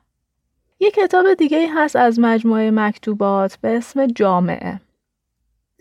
یه 0.79 0.91
کتاب 0.91 1.34
دیگه 1.34 1.67
هست 1.75 1.96
از 1.96 2.20
مجموعه 2.20 2.72
مکتوبات 2.72 3.58
به 3.62 3.77
اسم 3.77 4.08
جامعه. 4.08 4.79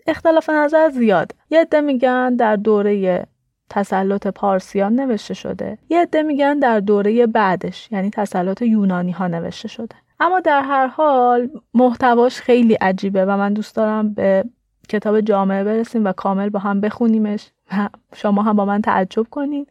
اختلاف 0.07 0.49
نظر 0.49 0.89
زیاد. 0.89 1.31
یه 1.49 1.61
عده 1.61 1.81
میگن 1.81 2.35
در 2.35 2.55
دوره 2.55 3.25
تسلط 3.69 4.27
پارسیان 4.27 4.95
نوشته 4.95 5.33
شده. 5.33 5.77
یه 5.89 6.01
عده 6.01 6.23
میگن 6.23 6.59
در 6.59 6.79
دوره 6.79 7.27
بعدش 7.27 7.91
یعنی 7.91 8.09
تسلط 8.09 8.61
یونانی 8.61 9.11
ها 9.11 9.27
نوشته 9.27 9.67
شده. 9.67 9.95
اما 10.19 10.39
در 10.39 10.61
هر 10.61 10.87
حال 10.87 11.49
محتواش 11.73 12.41
خیلی 12.41 12.73
عجیبه 12.73 13.25
و 13.25 13.37
من 13.37 13.53
دوست 13.53 13.75
دارم 13.75 14.13
به 14.13 14.43
کتاب 14.89 15.21
جامعه 15.21 15.63
برسیم 15.63 16.05
و 16.05 16.11
کامل 16.11 16.49
با 16.49 16.59
هم 16.59 16.81
بخونیمش. 16.81 17.51
و 17.71 17.89
شما 18.15 18.41
هم 18.41 18.55
با 18.55 18.65
من 18.65 18.81
تعجب 18.81 19.25
کنید 19.29 19.67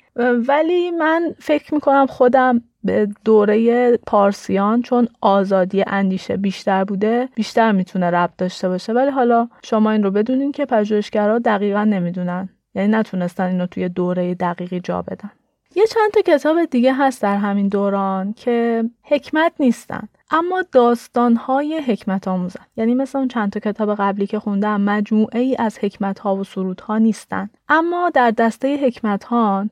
ولی 0.48 0.90
من 0.90 1.34
فکر 1.38 1.74
می‌کنم 1.74 2.06
خودم 2.06 2.62
به 2.84 3.08
دوره 3.24 3.96
پارسیان 4.06 4.82
چون 4.82 5.08
آزادی 5.20 5.84
اندیشه 5.86 6.36
بیشتر 6.36 6.84
بوده 6.84 7.28
بیشتر 7.34 7.72
می‌تونه 7.72 8.10
ربط 8.10 8.36
داشته 8.38 8.68
باشه. 8.68 8.92
ولی 8.92 9.10
حالا 9.10 9.48
شما 9.64 9.90
این 9.90 10.02
رو 10.02 10.10
بدونین 10.10 10.52
که 10.52 10.64
پژوهشگرا 10.64 11.38
دقیقا 11.38 11.84
نمی‌دونن. 11.84 12.48
یعنی 12.74 12.88
نتونستن 12.88 13.44
اینو 13.44 13.66
توی 13.66 13.88
دوره 13.88 14.34
دقیقی 14.34 14.80
جا 14.80 15.02
بدن. 15.02 15.30
یه 15.76 15.84
چند 15.86 16.10
تا 16.10 16.20
کتاب 16.20 16.64
دیگه 16.64 16.94
هست 16.94 17.22
در 17.22 17.36
همین 17.36 17.68
دوران 17.68 18.32
که 18.32 18.84
حکمت 19.02 19.52
نیستن 19.60 20.08
اما 20.30 20.64
داستانهای 20.72 21.80
حکمت 21.86 22.28
آموزن 22.28 22.64
یعنی 22.76 22.94
مثل 22.94 23.18
اون 23.18 23.28
چند 23.28 23.52
تا 23.52 23.60
کتاب 23.60 23.94
قبلی 23.94 24.26
که 24.26 24.38
خوندم 24.38 24.80
مجموعه 24.80 25.40
ای 25.40 25.56
از 25.58 25.78
حکمت 25.78 26.18
ها 26.18 26.36
و 26.36 26.44
سرودها 26.44 26.98
نیستن. 26.98 27.50
اما 27.68 28.10
در 28.14 28.30
دسته 28.30 28.76
حکمت 28.76 29.24
ها 29.24 29.66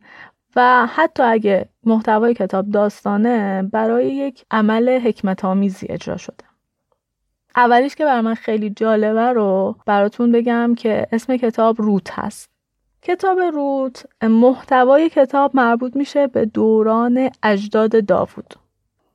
و 0.57 0.87
حتی 0.87 1.23
اگه 1.23 1.69
محتوای 1.85 2.35
کتاب 2.35 2.71
داستانه 2.71 3.63
برای 3.63 4.15
یک 4.15 4.45
عمل 4.51 5.01
حکمت 5.01 5.45
آمیزی 5.45 5.87
اجرا 5.91 6.17
شده. 6.17 6.45
اولیش 7.57 7.95
که 7.95 8.05
بر 8.05 8.21
من 8.21 8.35
خیلی 8.35 8.71
جالبه 8.71 9.33
رو 9.33 9.77
براتون 9.87 10.33
بگم 10.33 10.75
که 10.75 11.07
اسم 11.13 11.37
کتاب 11.37 11.83
روت 11.83 12.11
هست. 12.19 12.51
کتاب 13.03 13.39
روت 13.39 14.07
محتوای 14.23 15.09
کتاب 15.09 15.57
مربوط 15.57 15.97
میشه 15.97 16.27
به 16.27 16.45
دوران 16.45 17.31
اجداد 17.43 18.07
داوود. 18.07 18.55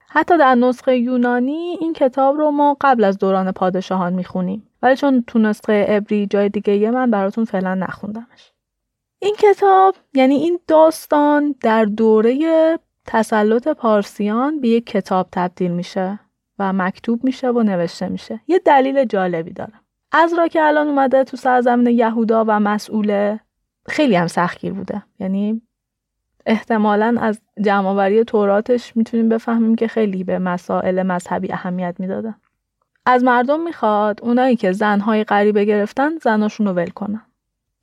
حتی 0.09 0.37
در 0.37 0.55
نسخه 0.55 0.97
یونانی 0.97 1.77
این 1.79 1.93
کتاب 1.93 2.37
رو 2.37 2.51
ما 2.51 2.77
قبل 2.81 3.03
از 3.03 3.17
دوران 3.17 3.51
پادشاهان 3.51 4.13
می‌خونیم. 4.13 4.67
ولی 4.81 4.95
چون 4.95 5.23
تو 5.27 5.39
نسخه 5.39 5.85
عبری 5.89 6.27
جای 6.27 6.49
دیگه 6.49 6.77
یه 6.77 6.91
من 6.91 7.11
براتون 7.11 7.45
فعلا 7.45 7.75
نخوندمش. 7.75 8.51
این 9.19 9.35
کتاب 9.39 9.95
یعنی 10.13 10.35
این 10.35 10.59
داستان 10.67 11.55
در 11.61 11.85
دوره 11.85 12.39
تسلط 13.05 13.67
پارسیان 13.67 14.61
به 14.61 14.67
یک 14.67 14.85
کتاب 14.85 15.27
تبدیل 15.31 15.71
میشه 15.71 16.19
و 16.59 16.73
مکتوب 16.73 17.23
میشه 17.23 17.49
و 17.49 17.63
نوشته 17.63 18.09
میشه. 18.09 18.41
یه 18.47 18.59
دلیل 18.59 19.05
جالبی 19.05 19.53
داره 19.53 19.73
از 20.11 20.33
را 20.33 20.47
که 20.47 20.63
الان 20.63 20.87
اومده 20.87 21.23
تو 21.23 21.37
سرزمین 21.37 21.87
یهودا 21.87 22.45
و 22.47 22.59
مسئوله 22.59 23.39
خیلی 23.87 24.15
هم 24.15 24.27
سختگیر 24.27 24.73
بوده. 24.73 25.03
یعنی 25.19 25.61
احتمالا 26.45 27.15
از 27.19 27.41
جمعآوری 27.61 28.23
توراتش 28.23 28.97
می‌تونیم 28.97 29.29
بفهمیم 29.29 29.75
که 29.75 29.87
خیلی 29.87 30.23
به 30.23 30.39
مسائل 30.39 31.03
مذهبی 31.03 31.53
اهمیت 31.53 31.95
می‌داده. 31.99 32.35
از 33.05 33.23
مردم 33.23 33.61
می‌خواد 33.61 34.19
اونایی 34.23 34.55
که 34.55 34.71
زنهای 34.71 35.23
غریبه 35.23 35.65
گرفتن 35.65 36.17
زناشون 36.17 36.67
رو 36.67 36.73
ول 36.73 36.89
کنن. 36.89 37.21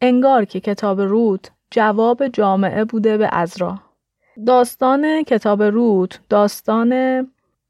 انگار 0.07 0.45
که 0.45 0.61
کتاب 0.61 1.01
رود 1.01 1.49
جواب 1.71 2.29
جامعه 2.29 2.85
بوده 2.85 3.17
به 3.17 3.29
ازرا 3.33 3.79
داستان 4.47 5.23
کتاب 5.23 5.63
رود 5.63 6.15
داستان 6.29 6.93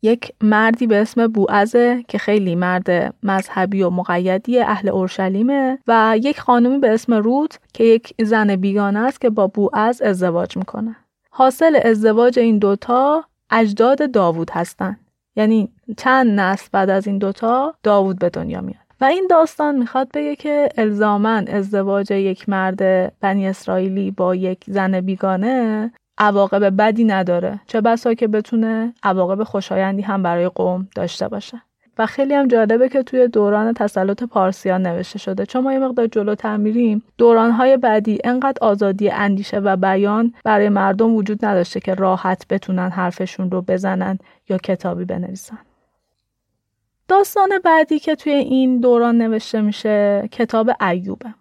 یک 0.03 0.33
مردی 0.41 0.87
به 0.87 0.97
اسم 0.97 1.27
بوعزه 1.27 2.05
که 2.09 2.19
خیلی 2.19 2.55
مرد 2.55 3.15
مذهبی 3.23 3.83
و 3.83 3.91
مقیدی 3.91 4.61
اهل 4.61 4.89
اورشلیمه 4.89 5.79
و 5.87 6.19
یک 6.23 6.41
خانمی 6.41 6.79
به 6.79 6.95
اسم 6.95 7.15
رود 7.15 7.55
که 7.75 7.85
یک 7.85 8.15
زن 8.23 8.57
بیگانه 8.57 8.99
است 8.99 9.21
که 9.21 9.31
با 9.31 9.47
بوعز 9.47 10.03
ازدواج 10.03 10.57
می‌کنه. 10.57 10.97
حاصل 11.31 11.81
ازدواج 11.85 12.39
این 12.39 12.59
دوتا 12.59 13.25
اجداد 13.51 14.11
داوود 14.11 14.51
هستند 14.51 15.01
یعنی 15.37 15.69
چند 15.97 16.41
نسل 16.41 16.69
بعد 16.73 16.91
از 16.91 17.07
این 17.07 17.19
دوتا 17.19 17.75
داوود 17.83 18.19
به 18.19 18.29
دنیا 18.29 18.61
میاد. 18.61 18.84
و 19.01 19.05
این 19.05 19.27
داستان 19.31 19.79
می‌خواد 19.79 20.09
بگه 20.15 20.37
که 20.37 20.69
الزامن 20.77 21.49
ازدواج 21.49 22.11
یک 22.11 22.49
مرد 22.49 23.13
بنی 23.21 23.49
اسرائیلی 23.49 24.11
با 24.11 24.35
یک 24.35 24.65
زن 24.67 25.01
بیگانه 25.01 25.91
عواقب 26.19 26.77
بدی 26.77 27.05
نداره. 27.05 27.61
چه 27.67 27.81
بسا 27.81 28.15
که 28.15 28.29
بتونه 28.29 28.95
عواقب 29.03 29.43
خوشایندی 29.45 30.03
هم 30.03 30.23
برای 30.23 30.49
قوم 30.49 30.89
داشته 30.95 31.29
باشه. 31.29 31.63
و 31.99 32.07
خیلی 32.07 32.35
هم 32.35 32.49
جالبه 32.49 32.89
که 32.89 33.03
توی 33.03 33.29
دوران 33.29 33.73
تسلط 33.73 34.23
پارسیان 34.23 34.87
نوشته 34.87 35.19
شده. 35.19 35.47
چون 35.47 35.63
ما 35.63 35.73
یه 35.73 35.79
مقدار 35.79 36.07
جلوتر 36.07 36.57
میریم 36.57 37.03
دورانهای 37.19 37.77
بعدی 37.77 38.19
انقدر 38.25 38.59
آزادی 38.61 39.11
اندیشه 39.11 39.59
و 39.59 39.77
بیان 39.77 40.35
برای 40.45 40.69
مردم 40.69 41.15
وجود 41.15 41.45
نداشته 41.45 41.81
که 41.81 41.95
راحت 41.95 42.47
بتونن 42.51 42.91
حرفشون 42.91 43.51
رو 43.51 43.63
بزنن 43.63 44.19
یا 44.49 44.59
کتابی 44.59 45.05
بنویسن. 45.05 45.59
داستان 47.09 47.59
بعدی 47.65 47.99
که 47.99 48.15
توی 48.15 48.33
این 48.33 48.81
دوران 48.81 49.19
نوشته 49.19 49.61
میشه 49.61 50.29
کتاب 50.33 50.71
ایوبه. 50.81 51.35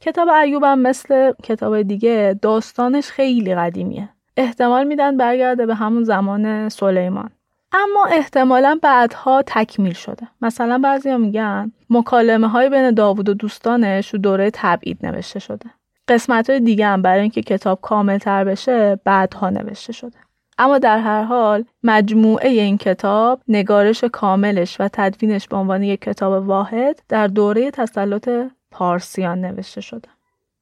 کتاب 0.00 0.28
ایوب 0.28 0.64
هم 0.64 0.78
مثل 0.78 1.32
کتاب 1.42 1.82
دیگه 1.82 2.38
داستانش 2.42 3.06
خیلی 3.10 3.54
قدیمیه. 3.54 4.08
احتمال 4.36 4.86
میدن 4.86 5.16
برگرده 5.16 5.66
به 5.66 5.74
همون 5.74 6.04
زمان 6.04 6.68
سلیمان. 6.68 7.30
اما 7.72 8.06
احتمالا 8.06 8.78
بعدها 8.82 9.42
تکمیل 9.46 9.92
شده. 9.92 10.28
مثلا 10.40 10.78
بعضی 10.78 11.16
میگن 11.16 11.72
مکالمه 11.90 12.48
های 12.48 12.70
بین 12.70 12.90
داوود 12.90 13.28
و 13.28 13.34
دوستانش 13.34 14.10
تو 14.10 14.18
دوره 14.18 14.50
تبعید 14.54 15.06
نوشته 15.06 15.38
شده. 15.38 15.70
قسمت 16.08 16.50
های 16.50 16.60
دیگه 16.60 16.86
هم 16.86 17.02
برای 17.02 17.20
اینکه 17.20 17.42
کتاب 17.42 17.80
کامل 17.80 18.18
تر 18.18 18.44
بشه 18.44 19.00
بعدها 19.04 19.50
نوشته 19.50 19.92
شده. 19.92 20.18
اما 20.58 20.78
در 20.78 20.98
هر 20.98 21.22
حال 21.22 21.64
مجموعه 21.82 22.48
این 22.48 22.78
کتاب 22.78 23.42
نگارش 23.48 24.04
کاملش 24.04 24.80
و 24.80 24.88
تدوینش 24.92 25.48
به 25.48 25.56
عنوان 25.56 25.82
یک 25.82 26.00
کتاب 26.00 26.48
واحد 26.48 27.02
در 27.08 27.26
دوره 27.26 27.70
تسلط 27.70 28.28
پارسیان 28.70 29.40
نوشته 29.40 29.80
شده. 29.80 30.08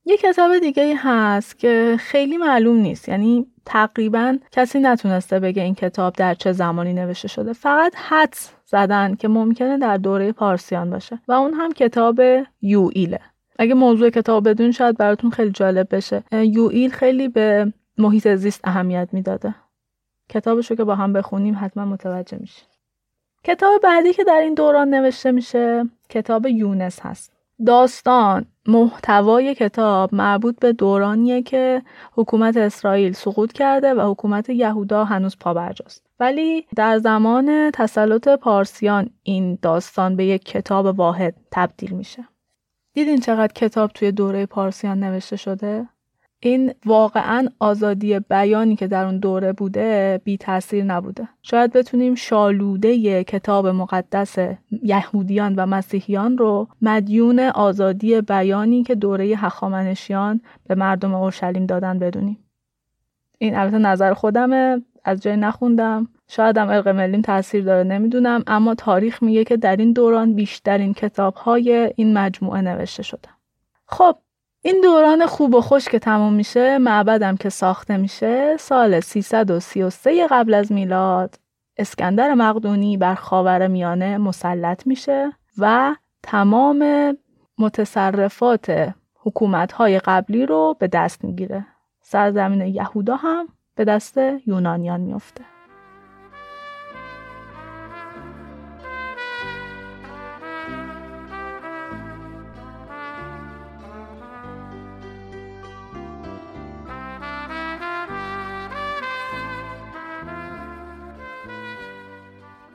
یه 0.04 0.16
کتاب 0.16 0.58
دیگه 0.58 0.94
هست 0.98 1.58
که 1.58 1.96
خیلی 1.98 2.36
معلوم 2.36 2.76
نیست. 2.76 3.08
یعنی 3.08 3.46
تقریبا 3.66 4.38
کسی 4.52 4.78
نتونسته 4.78 5.40
بگه 5.40 5.62
این 5.62 5.74
کتاب 5.74 6.14
در 6.16 6.34
چه 6.34 6.52
زمانی 6.52 6.92
نوشته 6.94 7.28
شده. 7.28 7.52
فقط 7.52 7.92
حدس 7.96 8.50
زدن 8.66 9.14
که 9.14 9.28
ممکنه 9.28 9.78
در 9.78 9.96
دوره 9.96 10.32
پارسیان 10.32 10.90
باشه. 10.90 11.18
و 11.28 11.32
اون 11.32 11.54
هم 11.54 11.72
کتاب 11.72 12.20
یوئیله 12.62 13.20
اگه 13.58 13.74
موضوع 13.74 14.10
کتاب 14.10 14.48
بدون 14.48 14.72
شاید 14.72 14.96
براتون 14.96 15.30
خیلی 15.30 15.50
جالب 15.50 15.96
بشه. 15.96 16.22
یوئیل 16.32 16.90
خیلی 16.90 17.28
به 17.28 17.72
محیط 17.98 18.28
زیست 18.28 18.60
اهمیت 18.64 19.08
می‌داده. 19.12 19.54
کتابشو 20.30 20.74
که 20.74 20.84
با 20.84 20.94
هم 20.94 21.12
بخونیم 21.12 21.56
حتما 21.60 21.84
متوجه 21.84 22.38
میشه. 22.40 22.62
کتاب 23.44 23.80
بعدی 23.82 24.12
که 24.12 24.24
در 24.24 24.40
این 24.40 24.54
دوران 24.54 24.94
نوشته 24.94 25.30
میشه 25.32 25.84
کتاب 26.08 26.46
یونس 26.46 27.00
هست. 27.02 27.32
داستان 27.66 28.46
محتوای 28.66 29.54
کتاب 29.54 30.14
مربوط 30.14 30.58
به 30.58 30.72
دورانیه 30.72 31.42
که 31.42 31.82
حکومت 32.12 32.56
اسرائیل 32.56 33.12
سقوط 33.12 33.52
کرده 33.52 33.94
و 33.94 34.10
حکومت 34.10 34.50
یهودا 34.50 35.04
هنوز 35.04 35.36
پابرجاست 35.40 36.06
ولی 36.20 36.66
در 36.76 36.98
زمان 36.98 37.70
تسلط 37.70 38.28
پارسیان 38.28 39.10
این 39.22 39.58
داستان 39.62 40.16
به 40.16 40.24
یک 40.24 40.44
کتاب 40.44 40.86
واحد 40.86 41.34
تبدیل 41.50 41.90
میشه. 41.90 42.24
دیدین 42.94 43.20
چقدر 43.20 43.52
کتاب 43.52 43.90
توی 43.90 44.12
دوره 44.12 44.46
پارسیان 44.46 45.00
نوشته 45.00 45.36
شده؟ 45.36 45.88
این 46.42 46.74
واقعا 46.86 47.48
آزادی 47.58 48.20
بیانی 48.20 48.76
که 48.76 48.86
در 48.86 49.04
اون 49.04 49.18
دوره 49.18 49.52
بوده 49.52 50.20
بی 50.24 50.36
تاثیر 50.36 50.84
نبوده. 50.84 51.28
شاید 51.42 51.72
بتونیم 51.72 52.14
شالوده 52.14 53.24
کتاب 53.24 53.66
مقدس 53.66 54.38
یهودیان 54.82 55.54
و 55.54 55.66
مسیحیان 55.66 56.38
رو 56.38 56.68
مدیون 56.82 57.40
آزادی 57.40 58.20
بیانی 58.20 58.82
که 58.82 58.94
دوره 58.94 59.24
هخامنشیان 59.24 60.40
به 60.66 60.74
مردم 60.74 61.14
اورشلیم 61.14 61.66
دادن 61.66 61.98
بدونیم. 61.98 62.38
این 63.38 63.56
البته 63.56 63.78
نظر 63.78 64.14
خودمه 64.14 64.82
از 65.04 65.22
جای 65.22 65.36
نخوندم. 65.36 66.08
شاید 66.28 66.58
هم 66.58 66.68
ارق 66.68 66.88
ملیم 66.88 67.22
تاثیر 67.22 67.64
داره 67.64 67.84
نمی‌دونم. 67.84 68.42
اما 68.46 68.74
تاریخ 68.74 69.22
میگه 69.22 69.44
که 69.44 69.56
در 69.56 69.76
این 69.76 69.92
دوران 69.92 70.34
بیشترین 70.34 70.94
کتاب 70.94 71.34
های 71.34 71.92
این 71.96 72.18
مجموعه 72.18 72.60
نوشته 72.60 73.02
شده 73.02 73.28
خب 73.86 74.16
این 74.62 74.80
دوران 74.80 75.26
خوب 75.26 75.54
و 75.54 75.60
خوش 75.60 75.88
که 75.88 75.98
تموم 75.98 76.32
میشه 76.32 76.78
معبدم 76.78 77.36
که 77.36 77.48
ساخته 77.48 77.96
میشه 77.96 78.56
سال 78.56 79.00
333 79.00 80.26
قبل 80.30 80.54
از 80.54 80.72
میلاد. 80.72 81.34
اسکندر 81.76 82.34
مقدونی 82.34 82.96
بر 82.96 83.14
خاور 83.14 83.66
میانه 83.66 84.18
مسلط 84.18 84.86
میشه 84.86 85.32
و 85.58 85.94
تمام 86.22 87.12
متصرفات 87.58 88.94
حکومت 89.14 89.80
قبلی 89.80 90.46
رو 90.46 90.76
به 90.78 90.88
دست 90.88 91.24
می‌گیره. 91.24 91.66
سرزمین 92.02 92.60
یهودا 92.60 93.16
هم 93.16 93.48
به 93.74 93.84
دست 93.84 94.18
یونانیان 94.46 95.00
میفته 95.00 95.49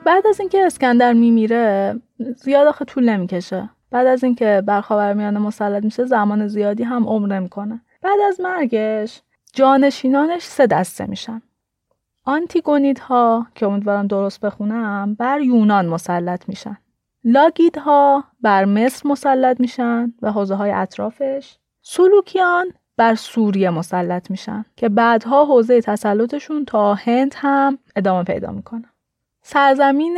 بعد 0.06 0.28
از 0.28 0.40
اینکه 0.40 0.66
اسکندر 0.66 1.14
میمیره 1.14 1.96
زیاد 2.36 2.68
آخه 2.68 2.86
طول 2.86 3.10
نمی‌کشه. 3.10 3.70
بعد 3.92 4.08
از 4.08 4.24
اینکه 4.24 4.64
برخاورمیانه 4.66 5.40
مسلط 5.40 5.84
میشه 5.84 6.06
زمان 6.06 6.48
زیادی 6.48 6.84
هم 6.84 7.08
عمر 7.08 7.28
نمی‌کنه 7.28 7.82
بعد 8.02 8.20
از 8.28 8.42
مرگش 8.42 9.22
جانشینانش 9.54 10.44
سه 10.44 10.68
دسته 10.68 11.06
میشن. 11.06 11.42
آنتیگونیت 12.24 13.00
ها 13.00 13.48
که 13.56 13.66
امیدوارم 13.66 14.08
درست 14.08 14.40
بخونم 14.40 15.16
بر 15.20 15.42
یونان 15.42 15.86
مسلط 15.86 16.50
میشن. 16.50 16.78
لاگید 17.24 17.78
ها 17.78 18.24
بر 18.42 18.66
مصر 18.66 19.10
مسلط 19.10 19.60
میشن 19.60 20.14
و 20.22 20.32
حوزه 20.32 20.56
های 20.56 20.72
اطرافش. 20.72 21.58
سلوکیان 21.82 22.66
بر 22.98 23.16
سوریه 23.16 23.70
مسلط 23.70 24.32
میشن 24.32 24.66
که 24.76 24.90
بعدها 24.90 25.46
حوزه 25.46 25.82
تسلطشون 25.82 26.66
تا 26.66 26.94
هند 26.94 27.34
هم 27.38 27.78
ادامه 27.96 28.24
پیدا 28.24 28.52
می‌کنه. 28.52 28.86
سرزمین 29.48 30.18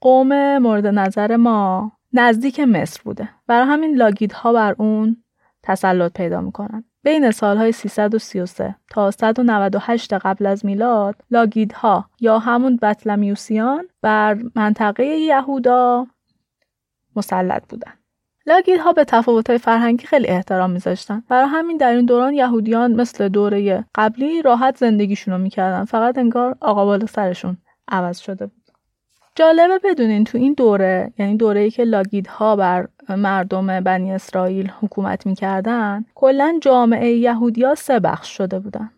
قوم 0.00 0.58
مورد 0.58 0.86
نظر 0.86 1.36
ما 1.36 1.92
نزدیک 2.12 2.60
مصر 2.60 3.00
بوده. 3.04 3.28
برای 3.46 3.66
همین 3.66 3.96
لاگیدها 3.96 4.52
بر 4.52 4.74
اون 4.78 5.16
تسلط 5.62 6.12
پیدا 6.12 6.40
می‌کنن. 6.40 6.84
بین 7.02 7.30
سالهای 7.30 7.72
333 7.72 8.74
تا 8.90 9.10
198 9.10 10.14
قبل 10.14 10.46
از 10.46 10.66
میلاد 10.66 11.14
لاگیدها 11.30 12.04
یا 12.20 12.38
همون 12.38 12.76
بطلمیوسیان 12.76 13.88
بر 14.02 14.38
منطقه 14.54 15.04
یهودا 15.04 16.06
مسلط 17.16 17.62
بودن. 17.68 17.92
لاگیدها 18.46 18.92
به 18.92 19.04
تفاوت‌های 19.04 19.58
فرهنگی 19.58 20.06
خیلی 20.06 20.28
احترام 20.28 20.70
میذاشتن. 20.70 21.22
برای 21.28 21.48
همین 21.48 21.76
در 21.76 21.90
این 21.90 22.06
دوران 22.06 22.34
یهودیان 22.34 22.92
مثل 22.92 23.28
دوره 23.28 23.84
قبلی 23.94 24.42
راحت 24.42 24.76
زندگیشون 24.76 25.34
رو 25.34 25.40
می‌کردن. 25.40 25.84
فقط 25.84 26.18
انگار 26.18 26.56
آقا 26.60 26.84
بالا 26.84 27.06
سرشون 27.06 27.56
عوض 27.92 28.18
شده 28.18 28.46
بود. 28.46 28.62
جالبه 29.34 29.78
بدونین 29.84 30.24
تو 30.24 30.38
این 30.38 30.54
دوره 30.54 31.12
یعنی 31.18 31.36
دوره 31.36 31.60
ای 31.60 31.70
که 31.70 31.84
لاگیدها 31.84 32.56
بر 32.56 32.88
مردم 33.08 33.80
بنی 33.80 34.12
اسرائیل 34.12 34.70
حکومت 34.80 35.26
می‌کردن 35.26 36.04
کلا 36.14 36.58
جامعه 36.62 37.10
یهودیا 37.10 37.74
سه 37.74 38.00
بخش 38.00 38.36
شده 38.36 38.58
بودن. 38.58 38.90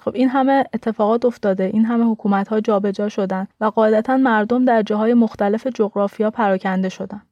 خب 0.00 0.14
این 0.14 0.28
همه 0.28 0.64
اتفاقات 0.74 1.24
افتاده 1.24 1.64
این 1.64 1.84
همه 1.84 2.04
حکومت 2.04 2.48
ها 2.48 2.60
جابجا 2.60 3.08
شدن 3.08 3.48
و 3.60 3.64
قاعدتا 3.64 4.16
مردم 4.16 4.64
در 4.64 4.82
جاهای 4.82 5.14
مختلف 5.14 5.66
جغرافیا 5.66 6.30
پراکنده 6.30 6.88
شدن. 6.88 7.22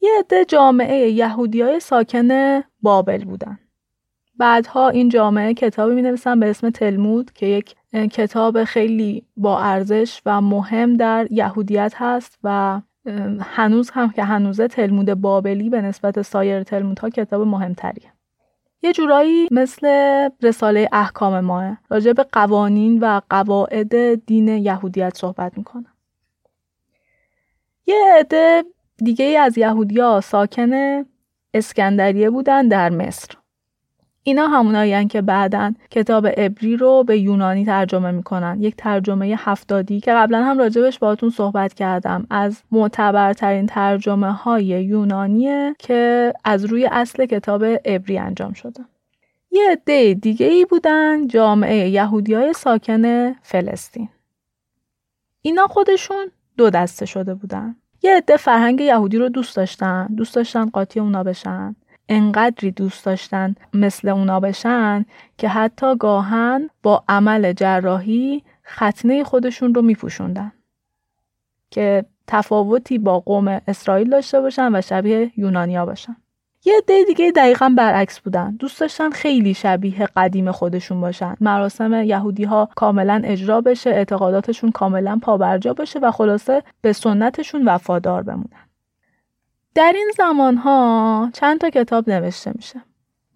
یه 0.00 0.10
عده 0.18 0.44
جامعه 0.44 1.10
یهودیای 1.10 1.80
ساکن 1.80 2.60
بابل 2.82 3.24
بودن. 3.24 3.58
بعدها 4.40 4.88
این 4.88 5.08
جامعه 5.08 5.54
کتابی 5.54 5.94
می 5.94 6.02
نویسن 6.02 6.40
به 6.40 6.50
اسم 6.50 6.70
تلمود 6.70 7.32
که 7.32 7.46
یک 7.46 7.74
کتاب 7.92 8.64
خیلی 8.64 9.24
با 9.36 9.60
ارزش 9.60 10.22
و 10.26 10.40
مهم 10.40 10.96
در 10.96 11.28
یهودیت 11.30 11.92
هست 11.96 12.38
و 12.44 12.80
هنوز 13.40 13.90
هم 13.90 14.10
که 14.10 14.24
هنوزه 14.24 14.68
تلمود 14.68 15.14
بابلی 15.14 15.70
به 15.70 15.80
نسبت 15.80 16.22
سایر 16.22 16.62
تلمودها 16.62 17.10
کتاب 17.10 17.42
مهمتریه. 17.42 18.12
یه 18.82 18.92
جورایی 18.92 19.48
مثل 19.50 19.88
رساله 20.42 20.88
احکام 20.92 21.40
ماه 21.40 21.78
راجع 21.90 22.12
به 22.12 22.22
قوانین 22.32 22.98
و 22.98 23.20
قواعد 23.30 24.24
دین 24.26 24.48
یهودیت 24.48 25.16
صحبت 25.16 25.58
می‌کنه. 25.58 25.86
یه 27.86 27.96
عده 28.18 28.64
دیگه 28.96 29.24
از 29.24 29.58
یهودیا 29.58 30.20
ساکن 30.20 31.04
اسکندریه 31.54 32.30
بودن 32.30 32.68
در 32.68 32.90
مصر. 32.90 33.39
اینا 34.22 34.46
همونایی 34.46 35.06
که 35.06 35.22
بعدا 35.22 35.72
کتاب 35.90 36.26
ابری 36.36 36.76
رو 36.76 37.04
به 37.04 37.18
یونانی 37.18 37.64
ترجمه 37.64 38.10
می‌کنن. 38.10 38.60
یک 38.60 38.76
ترجمه 38.76 39.34
هفتادی 39.38 40.00
که 40.00 40.12
قبلا 40.12 40.44
هم 40.44 40.58
راجبش 40.58 40.98
باهاتون 40.98 41.30
صحبت 41.30 41.74
کردم. 41.74 42.26
از 42.30 42.62
معتبرترین 42.70 43.66
ترجمه 43.66 44.32
های 44.32 44.64
یونانیه 44.64 45.74
که 45.78 46.32
از 46.44 46.64
روی 46.64 46.86
اصل 46.92 47.26
کتاب 47.26 47.64
ابری 47.84 48.18
انجام 48.18 48.52
شده. 48.52 48.84
یه 49.50 49.70
عده 49.72 50.14
دیگه 50.14 50.46
ای 50.46 50.64
بودن 50.64 51.26
جامعه 51.28 51.88
یهودی 51.88 52.34
های 52.34 52.52
ساکن 52.52 53.32
فلسطین. 53.32 54.08
اینا 55.42 55.66
خودشون 55.66 56.30
دو 56.56 56.70
دسته 56.70 57.06
شده 57.06 57.34
بودن. 57.34 57.76
یه 58.02 58.16
عده 58.16 58.36
فرهنگ 58.36 58.80
یهودی 58.80 59.18
رو 59.18 59.28
دوست 59.28 59.56
داشتن. 59.56 60.06
دوست 60.16 60.34
داشتن 60.34 60.68
قاطی 60.68 61.00
اونا 61.00 61.22
بشن. 61.22 61.76
انقدری 62.10 62.70
دوست 62.70 63.04
داشتن 63.04 63.54
مثل 63.74 64.08
اونا 64.08 64.40
بشن 64.40 65.04
که 65.38 65.48
حتی 65.48 65.96
گاهن 65.96 66.70
با 66.82 67.04
عمل 67.08 67.52
جراحی 67.52 68.42
ختنه 68.66 69.24
خودشون 69.24 69.74
رو 69.74 69.82
میپوشوندن. 69.82 70.52
که 71.70 72.04
تفاوتی 72.26 72.98
با 72.98 73.20
قوم 73.20 73.60
اسرائیل 73.68 74.10
داشته 74.10 74.40
باشن 74.40 74.76
و 74.76 74.80
شبیه 74.80 75.32
یونانیا 75.36 75.86
باشن. 75.86 76.16
یه 76.64 76.74
عده 76.78 77.04
دیگه 77.06 77.32
دقیقا 77.36 77.74
برعکس 77.76 78.20
بودن. 78.20 78.56
دوست 78.56 78.80
داشتن 78.80 79.10
خیلی 79.10 79.54
شبیه 79.54 80.08
قدیم 80.16 80.52
خودشون 80.52 81.00
باشن. 81.00 81.34
مراسم 81.40 81.92
یهودی 81.92 82.44
ها 82.44 82.68
کاملا 82.76 83.22
اجرا 83.24 83.60
بشه 83.60 83.90
اعتقاداتشون 83.90 84.70
کاملا 84.70 85.18
پابرجا 85.22 85.74
باشه 85.74 85.98
و 85.98 86.10
خلاصه 86.10 86.62
به 86.80 86.92
سنتشون 86.92 87.64
وفادار 87.64 88.22
بمونن. 88.22 88.69
در 89.74 89.92
این 89.96 90.10
زمان 90.16 90.56
ها 90.56 91.30
چند 91.32 91.60
تا 91.60 91.70
کتاب 91.70 92.10
نوشته 92.10 92.52
میشه. 92.54 92.80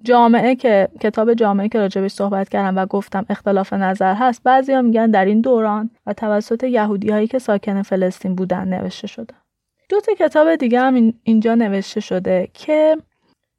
جامعه 0.02 0.54
که 0.54 0.88
کتاب 1.00 1.34
جامعه 1.34 1.68
که 1.68 1.78
راجبش 1.78 2.10
صحبت 2.12 2.48
کردم 2.48 2.78
و 2.78 2.86
گفتم 2.86 3.26
اختلاف 3.28 3.72
نظر 3.72 4.14
هست 4.14 4.42
بعضیا 4.42 4.82
میگن 4.82 5.10
در 5.10 5.24
این 5.24 5.40
دوران 5.40 5.90
و 6.06 6.12
توسط 6.12 6.64
یهودی 6.64 7.10
هایی 7.10 7.26
که 7.26 7.38
ساکن 7.38 7.82
فلسطین 7.82 8.34
بودن 8.34 8.68
نوشته 8.68 9.06
شده. 9.06 9.34
دو 9.88 10.00
تا 10.00 10.12
کتاب 10.14 10.56
دیگه 10.56 10.80
هم 10.80 11.14
اینجا 11.22 11.54
نوشته 11.54 12.00
شده 12.00 12.48
که 12.54 12.96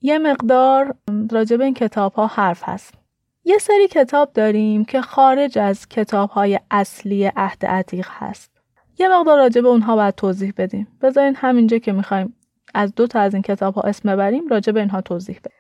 یه 0.02 0.20
مقدار 0.20 0.96
راجب 1.32 1.62
این 1.62 1.74
کتاب 1.74 2.14
ها 2.14 2.28
حرف 2.28 2.62
هست. 2.64 2.94
یه 3.44 3.58
سری 3.58 3.88
کتاب 3.88 4.34
داریم 4.34 4.86
که 4.86 5.02
خارج 5.02 5.58
از 5.58 5.88
کتاب 5.88 6.30
های 6.30 6.60
اصلی 6.72 7.32
عهد 7.36 7.66
عتیق 7.66 8.08
هست. 8.12 8.52
یه 9.00 9.08
مقدار 9.08 9.38
راجب 9.38 9.66
اونها 9.66 9.96
باید 9.96 10.16
توضیح 10.16 10.54
بدیم. 10.58 10.88
بذارین 11.02 11.36
همینجا 11.36 11.78
که 11.78 11.92
می‌خوایم 11.92 12.36
از 12.76 12.96
دو 12.96 13.08
تا 13.08 13.20
از 13.20 13.34
این 13.34 13.44
کتاب 13.44 13.76
ها 13.76 13.82
اسم 13.82 14.12
ببریم 14.12 14.48
راجع 14.48 14.72
به 14.72 14.80
اینها 14.80 15.02
توضیح 15.02 15.40
بدیم. 15.40 15.58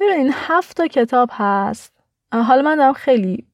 ببینین 0.00 0.32
هفت 0.34 0.76
تا 0.76 0.86
کتاب 0.86 1.30
هست. 1.32 1.92
حالا 2.32 2.62
من 2.62 2.76
دارم 2.76 2.92
خیلی 2.92 3.46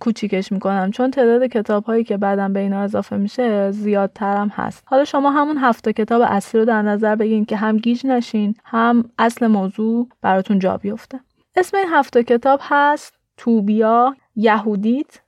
کوچیکش 0.00 0.52
می‌کنم 0.52 0.90
چون 0.90 1.10
تعداد 1.10 1.46
کتاب 1.46 1.84
هایی 1.84 2.04
که 2.04 2.16
بعدم 2.16 2.52
به 2.52 2.60
اینا 2.60 2.80
اضافه 2.80 3.16
میشه 3.16 3.70
زیادترم 3.70 4.48
هست. 4.48 4.82
حالا 4.86 5.04
شما 5.04 5.30
همون 5.30 5.58
هفت 5.58 5.88
کتاب 5.88 6.22
اصلی 6.26 6.60
رو 6.60 6.66
در 6.66 6.82
نظر 6.82 7.16
بگیرین 7.16 7.44
که 7.44 7.56
هم 7.56 7.76
گیج 7.76 8.06
نشین 8.06 8.54
هم 8.64 9.10
اصل 9.18 9.46
موضوع 9.46 10.08
براتون 10.20 10.58
جا 10.58 10.76
بیفته. 10.76 11.20
اسم 11.56 11.76
این 11.76 11.86
هفت 11.90 12.18
کتاب 12.18 12.60
هست 12.62 13.14
توبیا 13.36 14.16
یهودیت 14.36 15.20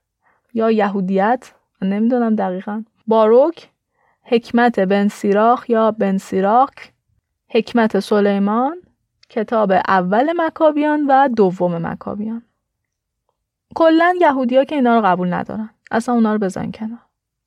یا 0.53 0.71
یهودیت 0.71 1.51
نمی‌دونم 1.81 2.35
دقیقا. 2.35 2.83
باروک 3.07 3.69
حکمت 4.31 4.79
بن 4.79 5.07
سیراخ 5.07 5.69
یا 5.69 5.91
بن 5.91 6.17
سیراک 6.17 6.93
حکمت 7.49 7.99
سلیمان 7.99 8.81
کتاب 9.29 9.71
اول 9.71 10.33
مکابیان 10.37 11.05
و 11.09 11.27
دوم 11.27 11.87
مکابیان. 11.87 12.43
کلا 13.75 14.15
یهودیا 14.21 14.63
که 14.63 14.75
اینا 14.75 14.95
رو 14.95 15.05
قبول 15.05 15.33
ندارن. 15.33 15.69
اصلا 15.91 16.15
اونا 16.15 16.33
رو 16.33 16.39
بزن 16.39 16.71
کنار. 16.71 16.99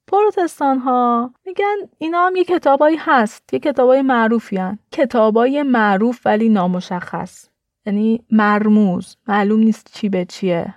پروتستان 0.06 0.78
ها 0.78 1.30
میگن 1.46 1.76
اینا 1.98 2.26
هم 2.26 2.36
یه 2.36 2.44
کتابایی 2.44 2.96
هست. 3.00 3.52
یه 3.52 3.58
کتابای 3.58 4.02
معروفی 4.02 4.56
هن. 4.56 4.78
کتابای 4.92 5.62
معروف 5.62 6.20
ولی 6.24 6.48
نامشخص. 6.48 7.48
یعنی 7.86 8.24
مرموز. 8.30 9.16
معلوم 9.28 9.60
نیست 9.60 9.90
چی 9.94 10.08
به 10.08 10.24
چیه. 10.24 10.74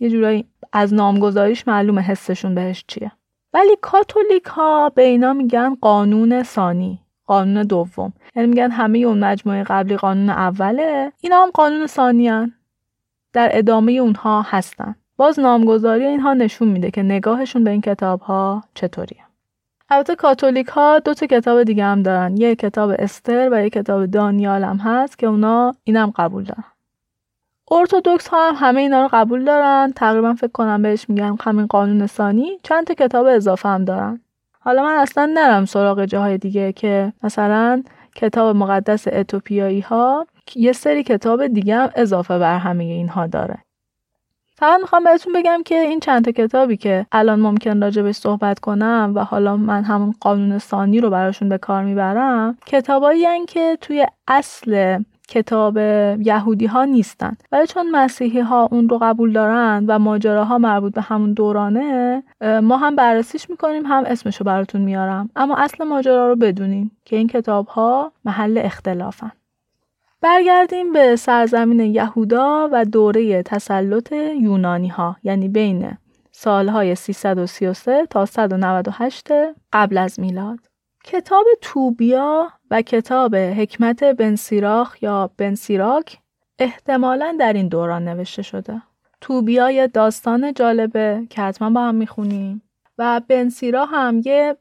یه 0.00 0.10
جورایی 0.10 0.48
از 0.72 0.94
نامگذاریش 0.94 1.68
معلومه 1.68 2.02
حسشون 2.02 2.54
بهش 2.54 2.84
چیه. 2.88 3.12
ولی 3.54 3.76
کاتولیک 3.80 4.44
ها 4.44 4.88
به 4.88 5.02
اینا 5.02 5.32
میگن 5.32 5.74
قانون 5.80 6.42
ثانی 6.42 7.00
قانون 7.26 7.62
دوم. 7.62 8.12
یعنی 8.36 8.48
میگن 8.48 8.70
همه 8.70 8.98
اون 8.98 9.24
مجموعه 9.24 9.64
قبلی 9.64 9.96
قانون 9.96 10.30
اوله 10.30 11.12
اینا 11.20 11.42
هم 11.42 11.50
قانون 11.50 11.86
ثانی 11.86 12.52
در 13.32 13.50
ادامه 13.52 13.92
اونها 13.92 14.42
هستن. 14.42 14.94
باز 15.16 15.40
نامگذاری 15.40 16.06
اینها 16.06 16.34
نشون 16.34 16.68
میده 16.68 16.90
که 16.90 17.02
نگاهشون 17.02 17.64
به 17.64 17.70
این 17.70 17.80
کتاب 17.80 18.20
ها 18.20 18.64
چطوریه. 18.74 19.24
البته 19.90 20.14
کاتولیک 20.14 20.66
ها 20.66 20.98
دو 20.98 21.14
تا 21.14 21.26
کتاب 21.26 21.62
دیگه 21.62 21.84
هم 21.84 22.02
دارن. 22.02 22.36
یه 22.36 22.54
کتاب 22.54 22.90
استر 22.98 23.48
و 23.52 23.62
یه 23.62 23.70
کتاب 23.70 24.06
دانیال 24.06 24.64
هم 24.64 24.76
هست 24.76 25.18
که 25.18 25.26
اونا 25.26 25.74
اینم 25.84 26.12
قبول 26.16 26.44
دارن. 26.44 26.64
ارتودکس 27.70 28.28
ها 28.28 28.48
هم 28.48 28.54
همه 28.58 28.80
اینا 28.80 29.02
رو 29.02 29.08
قبول 29.12 29.44
دارن. 29.44 29.92
تقریبا 29.96 30.34
فکر 30.34 30.52
کنم 30.52 30.82
بهش 30.82 31.08
میگن 31.08 31.36
همین 31.40 31.66
قانون 31.66 32.06
ثانی. 32.06 32.58
چند 32.62 32.86
تا 32.86 32.94
کتاب 32.94 33.26
اضافه 33.26 33.68
هم 33.68 33.84
دارن 33.84 34.20
حالا 34.62 34.82
من 34.82 34.96
اصلا 34.98 35.30
نرم 35.34 35.64
سراغ 35.64 36.04
جاهای 36.04 36.38
دیگه 36.38 36.72
که 36.72 37.12
مثلا 37.22 37.82
کتاب 38.14 38.56
مقدس 38.56 39.08
اتوپیایی 39.12 39.80
ها 39.80 40.26
یه 40.54 40.72
سری 40.72 41.02
کتاب 41.02 41.46
دیگه 41.46 41.76
هم 41.76 41.90
اضافه 41.94 42.38
بر 42.38 42.58
همه 42.58 42.84
اینها 42.84 43.26
داره. 43.26 43.58
فقط 44.56 44.80
می‌خوام 44.80 45.04
بهتون 45.04 45.32
بگم 45.32 45.62
که 45.64 45.74
این 45.80 46.00
چند 46.00 46.24
تا 46.24 46.30
کتابی 46.30 46.76
که 46.76 47.06
الان 47.12 47.40
ممکن 47.40 47.82
راجبش 47.82 48.14
صحبت 48.14 48.58
کنم 48.58 49.12
و 49.14 49.24
حالا 49.24 49.56
من 49.56 49.84
همون 49.84 50.14
قانون 50.20 50.58
ثانی 50.58 51.00
رو 51.00 51.10
براشون 51.10 51.48
به 51.48 51.58
کار 51.58 51.84
می‌برم 51.84 52.58
کتابایی 52.66 53.46
که 53.48 53.78
توی 53.80 54.06
اصل 54.28 55.02
کتاب 55.30 55.76
یهودی 56.26 56.66
ها 56.66 56.84
نیستن. 56.84 57.36
ولی 57.52 57.66
چون 57.66 57.90
مسیحی 57.90 58.40
ها 58.40 58.68
اون 58.70 58.88
رو 58.88 58.98
قبول 59.02 59.32
دارن 59.32 59.84
و 59.88 59.98
ماجراها 59.98 60.58
مربوط 60.58 60.94
به 60.94 61.00
همون 61.00 61.32
دورانه 61.32 62.22
ما 62.62 62.76
هم 62.76 62.96
بررسیش 62.96 63.50
می‌کنیم 63.50 63.86
هم 63.86 64.04
اسمشو 64.06 64.44
براتون 64.44 64.80
میارم. 64.80 65.30
اما 65.36 65.56
اصل 65.56 65.84
ماجرا 65.84 66.28
رو 66.28 66.36
بدونیم 66.36 66.90
که 67.04 67.16
این 67.16 67.26
کتاب 67.26 67.66
ها 67.66 68.12
محل 68.24 68.60
اختلافن. 68.64 69.32
برگردیم 70.22 70.92
به 70.92 71.16
سرزمین 71.16 71.80
یهودا 71.80 72.68
و 72.72 72.84
دوره 72.84 73.42
تسلط 73.42 74.12
یونانی 74.40 74.88
ها 74.88 75.16
یعنی 75.22 75.48
بین 75.48 75.90
سالهای 76.30 76.94
333 76.94 78.06
تا 78.10 78.26
198 78.26 79.28
قبل 79.72 79.98
از 79.98 80.20
میلاد. 80.20 80.69
کتاب 81.04 81.46
توبیا 81.60 82.52
و 82.70 82.82
کتاب 82.82 83.34
حکمت 83.34 84.04
بنسیراخ 84.04 85.02
یا 85.02 85.30
بنسیراک 85.36 86.18
احتمالا 86.58 87.36
در 87.40 87.52
این 87.52 87.68
دوران 87.68 88.08
نوشته 88.08 88.42
شده. 88.42 88.82
توبیا 89.20 89.70
یه 89.70 89.86
داستان 89.86 90.54
جالبه 90.54 91.26
که 91.30 91.42
حتما 91.42 91.70
با 91.70 91.80
هم 91.80 91.94
می‌خونیم 91.94 92.62
و 92.98 93.20
بنسیرا 93.28 93.84
هم 93.84 94.22
یه 94.24 94.56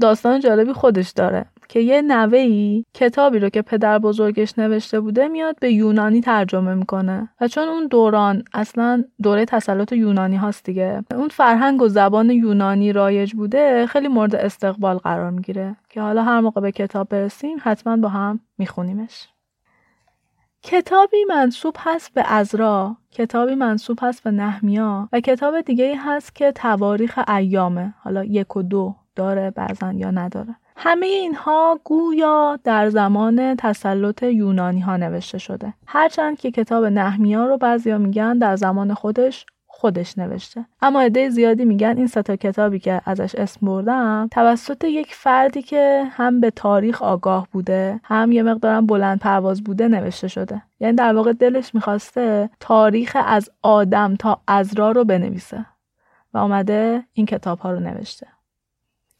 داستان 0.00 0.40
جالبی 0.40 0.72
خودش 0.72 1.10
داره 1.10 1.46
که 1.70 1.80
یه 1.80 2.02
نوهی 2.02 2.86
کتابی 2.94 3.38
رو 3.38 3.48
که 3.48 3.62
پدر 3.62 3.98
بزرگش 3.98 4.58
نوشته 4.58 5.00
بوده 5.00 5.28
میاد 5.28 5.56
به 5.60 5.72
یونانی 5.72 6.20
ترجمه 6.20 6.74
می‌کنه. 6.74 7.28
و 7.40 7.48
چون 7.48 7.68
اون 7.68 7.86
دوران 7.86 8.44
اصلا 8.54 9.04
دوره 9.22 9.44
تسلط 9.44 9.92
یونانی 9.92 10.36
هاست 10.36 10.64
دیگه 10.64 11.04
اون 11.14 11.28
فرهنگ 11.28 11.82
و 11.82 11.88
زبان 11.88 12.30
یونانی 12.30 12.92
رایج 12.92 13.34
بوده 13.34 13.86
خیلی 13.86 14.08
مورد 14.08 14.34
استقبال 14.34 14.96
قرار 14.96 15.30
می‌گیره. 15.30 15.76
که 15.88 16.00
حالا 16.00 16.22
هر 16.22 16.40
موقع 16.40 16.60
به 16.60 16.72
کتاب 16.72 17.08
برسیم 17.08 17.58
حتما 17.62 17.96
با 17.96 18.08
هم 18.08 18.40
میخونیمش. 18.58 19.28
کتابی 20.62 21.24
منصوب 21.28 21.74
هست 21.78 22.14
به 22.14 22.32
ازرا 22.32 22.96
کتابی 23.10 23.54
منصوب 23.54 23.98
هست 24.02 24.22
به 24.22 24.30
نحمیا 24.30 25.08
و 25.12 25.20
کتاب 25.20 25.60
دیگه 25.60 25.96
هست 25.98 26.34
که 26.34 26.52
تواریخ 26.52 27.18
ایامه. 27.28 27.94
حالا 27.98 28.24
یک 28.24 28.56
و 28.56 28.62
دو 28.62 28.94
داره 29.16 29.50
بعضا 29.50 29.92
یا 29.92 30.10
نداره. 30.10 30.56
همه 30.82 31.06
اینها 31.06 31.80
گویا 31.84 32.58
در 32.64 32.88
زمان 32.90 33.54
تسلط 33.56 34.22
یونانی 34.22 34.80
ها 34.80 34.96
نوشته 34.96 35.38
شده. 35.38 35.74
هرچند 35.86 36.38
که 36.38 36.50
کتاب 36.50 36.84
نحمیا 36.84 37.46
رو 37.46 37.58
بعضیا 37.58 37.98
میگن 37.98 38.38
در 38.38 38.56
زمان 38.56 38.94
خودش 38.94 39.46
خودش 39.66 40.18
نوشته. 40.18 40.64
اما 40.82 41.00
عده 41.00 41.28
زیادی 41.28 41.64
میگن 41.64 41.94
این 41.96 42.06
ستا 42.06 42.36
کتابی 42.36 42.78
که 42.78 43.00
ازش 43.04 43.34
اسم 43.34 43.66
بردم 43.66 44.28
توسط 44.32 44.84
یک 44.84 45.14
فردی 45.14 45.62
که 45.62 46.04
هم 46.10 46.40
به 46.40 46.50
تاریخ 46.50 47.02
آگاه 47.02 47.48
بوده 47.52 48.00
هم 48.04 48.32
یه 48.32 48.42
مقدارم 48.42 48.86
بلند 48.86 49.18
پرواز 49.18 49.64
بوده 49.64 49.88
نوشته 49.88 50.28
شده. 50.28 50.62
یعنی 50.80 50.96
در 50.96 51.14
واقع 51.14 51.32
دلش 51.32 51.74
می‌خواسته 51.74 52.50
تاریخ 52.60 53.16
از 53.26 53.50
آدم 53.62 54.16
تا 54.16 54.40
ازرا 54.46 54.90
رو 54.90 55.04
بنویسه 55.04 55.66
و 56.34 56.38
آمده 56.38 57.04
این 57.12 57.26
کتاب 57.26 57.58
ها 57.58 57.72
رو 57.72 57.80
نوشته. 57.80 58.26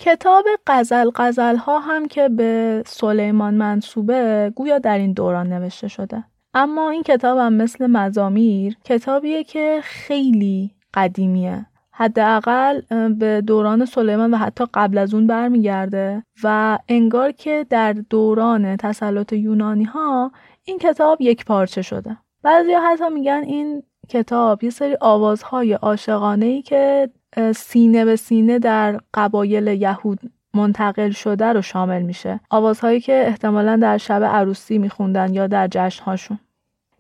کتاب 0.03 0.45
قزل 0.67 1.11
قزل 1.11 1.57
ها 1.57 1.79
هم 1.79 2.09
که 2.09 2.29
به 2.29 2.83
سلیمان 2.87 3.55
منصوبه 3.55 4.53
گویا 4.57 4.79
در 4.79 4.99
این 4.99 5.13
دوران 5.13 5.53
نوشته 5.53 5.89
شده. 5.89 6.25
اما 6.55 6.91
این 6.91 7.03
کتاب 7.03 7.39
هم 7.39 7.53
مثل 7.53 7.87
مزامیر 7.87 8.77
کتابیه 8.85 9.45
که 9.45 9.81
خیلی 9.83 10.71
قدیمیه. 10.95 11.67
حداقل 11.93 12.81
به 13.09 13.41
دوران 13.41 13.85
سلیمان 13.85 14.35
و 14.35 14.37
حتی 14.37 14.65
قبل 14.75 14.99
از 14.99 15.15
اون 15.15 15.27
برمیگرده 15.27 16.23
و 16.43 16.79
انگار 16.89 17.33
که 17.33 17.67
در 17.71 17.93
دوران 17.93 18.77
تسلط 18.77 19.33
یونانی 19.33 19.85
ها 19.85 20.33
این 20.65 20.79
کتاب 20.79 21.21
یک 21.21 21.45
پارچه 21.45 21.83
شده. 21.83 22.17
بعضی 22.43 22.73
حتی 22.73 23.09
میگن 23.09 23.43
این 23.47 23.83
کتاب 24.09 24.65
یه 24.65 24.71
سری 24.71 24.97
آوازهای 25.01 25.73
عاشقانه 25.73 26.47
ای 26.47 26.63
که 26.63 27.11
سینه 27.55 28.05
به 28.05 28.17
سینه 28.17 28.59
در 28.59 29.01
قبایل 29.15 29.67
یهود 29.67 30.21
منتقل 30.55 31.11
شده 31.11 31.47
رو 31.47 31.63
شامل 31.63 32.03
میشه. 32.03 32.41
آوازهایی 32.51 33.01
که 33.01 33.25
احتمالا 33.27 33.77
در 33.77 33.99
شب 33.99 34.25
عروسی 34.25 34.79
میخوندن 34.79 35.35
یا 35.35 35.47
در 35.47 35.69
جشنهاشون. 35.71 36.39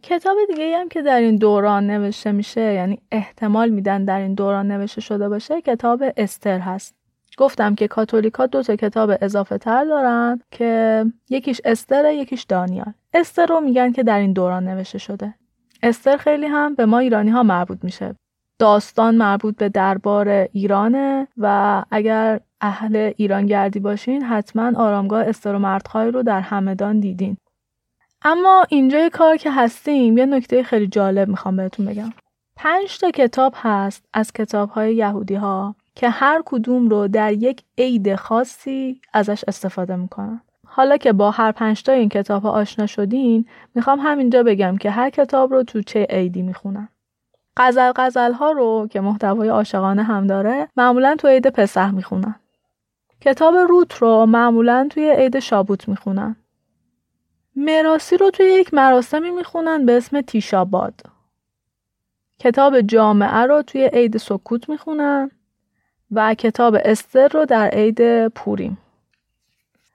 کتاب 0.02 0.36
دیگه 0.48 0.78
هم 0.78 0.88
که 0.88 1.02
در 1.02 1.20
این 1.20 1.36
دوران 1.36 1.86
نوشته 1.86 2.32
میشه 2.32 2.60
یعنی 2.60 2.98
احتمال 3.12 3.68
میدن 3.68 4.04
در 4.04 4.20
این 4.20 4.34
دوران 4.34 4.72
نوشته 4.72 5.00
شده 5.00 5.28
باشه 5.28 5.60
کتاب 5.60 6.02
استر 6.16 6.58
هست. 6.58 6.94
گفتم 7.38 7.74
که 7.74 7.88
کاتولیکا 7.88 8.46
دو 8.46 8.62
تا 8.62 8.76
کتاب 8.76 9.10
اضافه 9.20 9.58
تر 9.58 9.84
دارن 9.84 10.40
که 10.50 11.04
یکیش 11.30 11.60
استر 11.64 12.12
یکیش 12.12 12.42
دانیال. 12.42 12.92
استر 13.14 13.46
رو 13.46 13.60
میگن 13.60 13.92
که 13.92 14.02
در 14.02 14.18
این 14.18 14.32
دوران 14.32 14.68
نوشته 14.68 14.98
شده. 14.98 15.34
استر 15.82 16.16
خیلی 16.16 16.46
هم 16.46 16.74
به 16.74 16.86
ما 16.86 16.98
ایرانی 16.98 17.30
ها 17.30 17.42
مربوط 17.42 17.78
میشه. 17.82 18.14
داستان 18.60 19.14
مربوط 19.14 19.56
به 19.56 19.68
دربار 19.68 20.28
ایرانه 20.28 21.28
و 21.36 21.84
اگر 21.90 22.40
اهل 22.60 23.12
ایران 23.16 23.46
گردی 23.46 23.80
باشین 23.80 24.22
حتما 24.22 24.72
آرامگاه 24.76 25.24
استر 25.24 25.56
مردخای 25.56 26.10
رو 26.10 26.22
در 26.22 26.40
همدان 26.40 27.00
دیدین. 27.00 27.36
اما 28.22 28.66
اینجای 28.68 29.10
کار 29.10 29.36
که 29.36 29.50
هستیم 29.50 30.18
یه 30.18 30.26
نکته 30.26 30.62
خیلی 30.62 30.86
جالب 30.86 31.28
می‌خوام 31.28 31.56
بهتون 31.56 31.86
بگم. 31.86 32.12
پنج 32.56 32.98
تا 32.98 33.10
کتاب 33.10 33.54
هست 33.56 34.04
از 34.12 34.32
کتاب 34.32 34.70
های 34.70 34.94
یهودی 34.94 35.34
ها 35.34 35.74
که 35.94 36.10
هر 36.10 36.42
کدوم 36.46 36.88
رو 36.88 37.08
در 37.08 37.32
یک 37.32 37.62
عید 37.78 38.14
خاصی 38.14 39.00
ازش 39.12 39.44
استفاده 39.48 39.96
می‌کنن. 39.96 40.40
حالا 40.66 40.96
که 40.96 41.12
با 41.12 41.30
هر 41.30 41.52
پنج 41.52 41.82
تا 41.82 41.92
این 41.92 42.08
کتاب 42.08 42.42
ها 42.42 42.50
آشنا 42.50 42.86
شدین 42.86 43.44
می‌خوام 43.74 43.98
همینجا 44.02 44.42
بگم 44.42 44.76
که 44.76 44.90
هر 44.90 45.10
کتاب 45.10 45.52
رو 45.52 45.62
تو 45.62 45.82
چه 45.82 46.06
عیدی 46.10 46.42
می‌خونن. 46.42 46.88
غزل 47.60 47.92
غزل 47.96 48.32
ها 48.32 48.50
رو 48.50 48.88
که 48.90 49.00
محتوای 49.00 49.48
عاشقانه 49.48 50.02
هم 50.02 50.26
داره 50.26 50.68
معمولا 50.76 51.16
تو 51.18 51.28
عید 51.28 51.46
پسح 51.46 51.90
می‌خونن. 51.90 52.34
کتاب 53.20 53.54
روت 53.54 53.94
رو 53.94 54.26
معمولا 54.26 54.88
توی 54.90 55.10
عید 55.10 55.38
شابوت 55.38 55.88
می‌خونن. 55.88 56.36
مراسی 57.56 58.16
رو 58.16 58.30
توی 58.30 58.46
یک 58.46 58.74
مراسمی 58.74 59.30
می‌خونن 59.30 59.86
به 59.86 59.96
اسم 59.96 60.20
تیشاباد 60.20 60.94
کتاب 62.38 62.80
جامعه 62.80 63.40
رو 63.46 63.62
توی 63.62 63.90
عید 63.92 64.16
سکوت 64.16 64.68
می‌خونن 64.68 65.30
و 66.10 66.34
کتاب 66.34 66.76
استر 66.84 67.28
رو 67.28 67.44
در 67.44 67.68
عید 67.68 68.28
پوریم. 68.28 68.78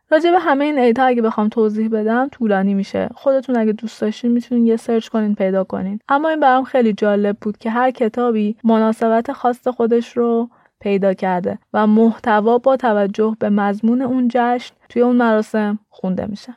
راجع 0.10 0.32
به 0.32 0.40
همه 0.40 0.66
این 0.66 0.80
عیدها 0.80 1.06
اگه 1.06 1.22
بخوام 1.22 1.50
توضیح 1.50 1.90
بدم 1.90 2.28
طولانی 2.32 2.74
میشه. 2.74 3.10
خودتون 3.16 3.58
اگه 3.58 3.72
دوست 3.72 4.02
داشتین 4.02 4.32
می‌تونین 4.32 4.68
یه 4.68 4.76
سرچ 4.78 5.08
کنین 5.08 5.36
پیدا 5.36 5.64
کنین. 5.64 6.00
اما 6.10 6.30
این 6.30 6.40
برام 6.40 6.64
خیلی 6.64 6.94
جالب 6.94 7.38
بود 7.42 7.58
که 7.58 7.70
هر 7.70 7.92
کتابی 7.92 8.56
مناسبت 8.64 9.32
خاص 9.32 9.68
خودش 9.68 10.18
رو 10.18 10.50
پیدا 10.80 11.14
کرده 11.14 11.60
و 11.74 11.88
محتوا 11.88 12.58
با 12.58 12.78
توجه 12.78 13.36
به 13.40 13.50
مضمون 13.50 14.02
اون 14.02 14.28
جشن 14.32 14.76
توی 14.90 15.02
اون 15.02 15.16
مراسم 15.16 15.80
خونده 15.90 16.26
میشه. 16.26 16.56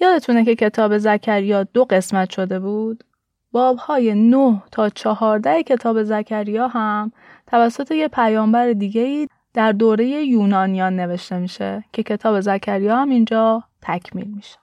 یادتونه 0.00 0.44
که 0.44 0.54
کتاب 0.54 0.98
زکریا 0.98 1.62
دو 1.62 1.84
قسمت 1.84 2.30
شده 2.30 2.60
بود؟ 2.60 3.04
بابهای 3.52 4.14
9 4.14 4.62
تا 4.72 4.88
14 4.88 5.62
کتاب 5.62 6.02
زکریا 6.02 6.68
هم 6.68 7.12
توسط 7.46 7.90
یه 7.90 8.08
پیامبر 8.08 8.72
دیگه 8.72 9.28
در 9.58 9.72
دوره 9.72 10.06
یونانیان 10.08 10.96
نوشته 10.96 11.38
میشه 11.38 11.84
که 11.92 12.02
کتاب 12.02 12.40
زکریا 12.40 12.96
هم 12.96 13.10
اینجا 13.10 13.64
تکمیل 13.82 14.28
میشه. 14.28 14.58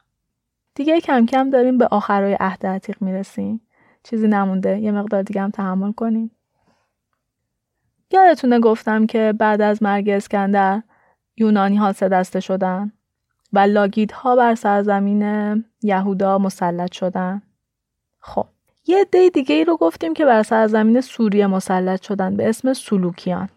دیگه 0.76 1.02
کم 1.02 1.26
کم 1.26 1.50
داریم 1.50 1.78
به 1.78 1.88
آخرای 1.88 2.38
عهد 2.40 2.66
عتیق 2.66 3.02
می‌رسیم. 3.02 3.62
چیزی 4.04 4.28
نمونده 4.28 4.80
یه 4.80 4.92
مقدار 4.92 5.24
دیگه 5.24 5.42
هم 5.42 5.50
تحمل 5.50 5.92
کنیم. 5.92 6.32
یادتونه 8.12 8.60
گفتم 8.60 9.06
که 9.06 9.34
بعد 9.40 9.62
از 9.62 9.84
مرگ 9.84 10.10
اسکندر 10.10 10.82
یونانی 11.38 11.76
ها 11.76 11.94
سه 11.94 12.10
دسته 12.10 12.40
شدن 12.40 12.92
و 13.54 13.60
لاگیدها 13.60 14.36
بر 14.36 14.56
سرزمین 14.56 15.66
یهودا 15.82 16.38
مسلط 16.38 16.94
شدن. 16.94 17.42
خب 18.20 18.46
یه 18.86 19.06
دی 19.12 19.30
دیگه 19.30 19.56
ای 19.56 19.66
رو 19.66 19.78
گفتیم 19.78 20.14
که 20.14 20.26
بر 20.26 20.44
سرزمین 20.44 21.02
سوریه 21.02 21.48
مسلط 21.48 22.02
شدن 22.02 22.38
به 22.38 22.50
اسم 22.50 22.74
سلوکیان. 22.74 23.50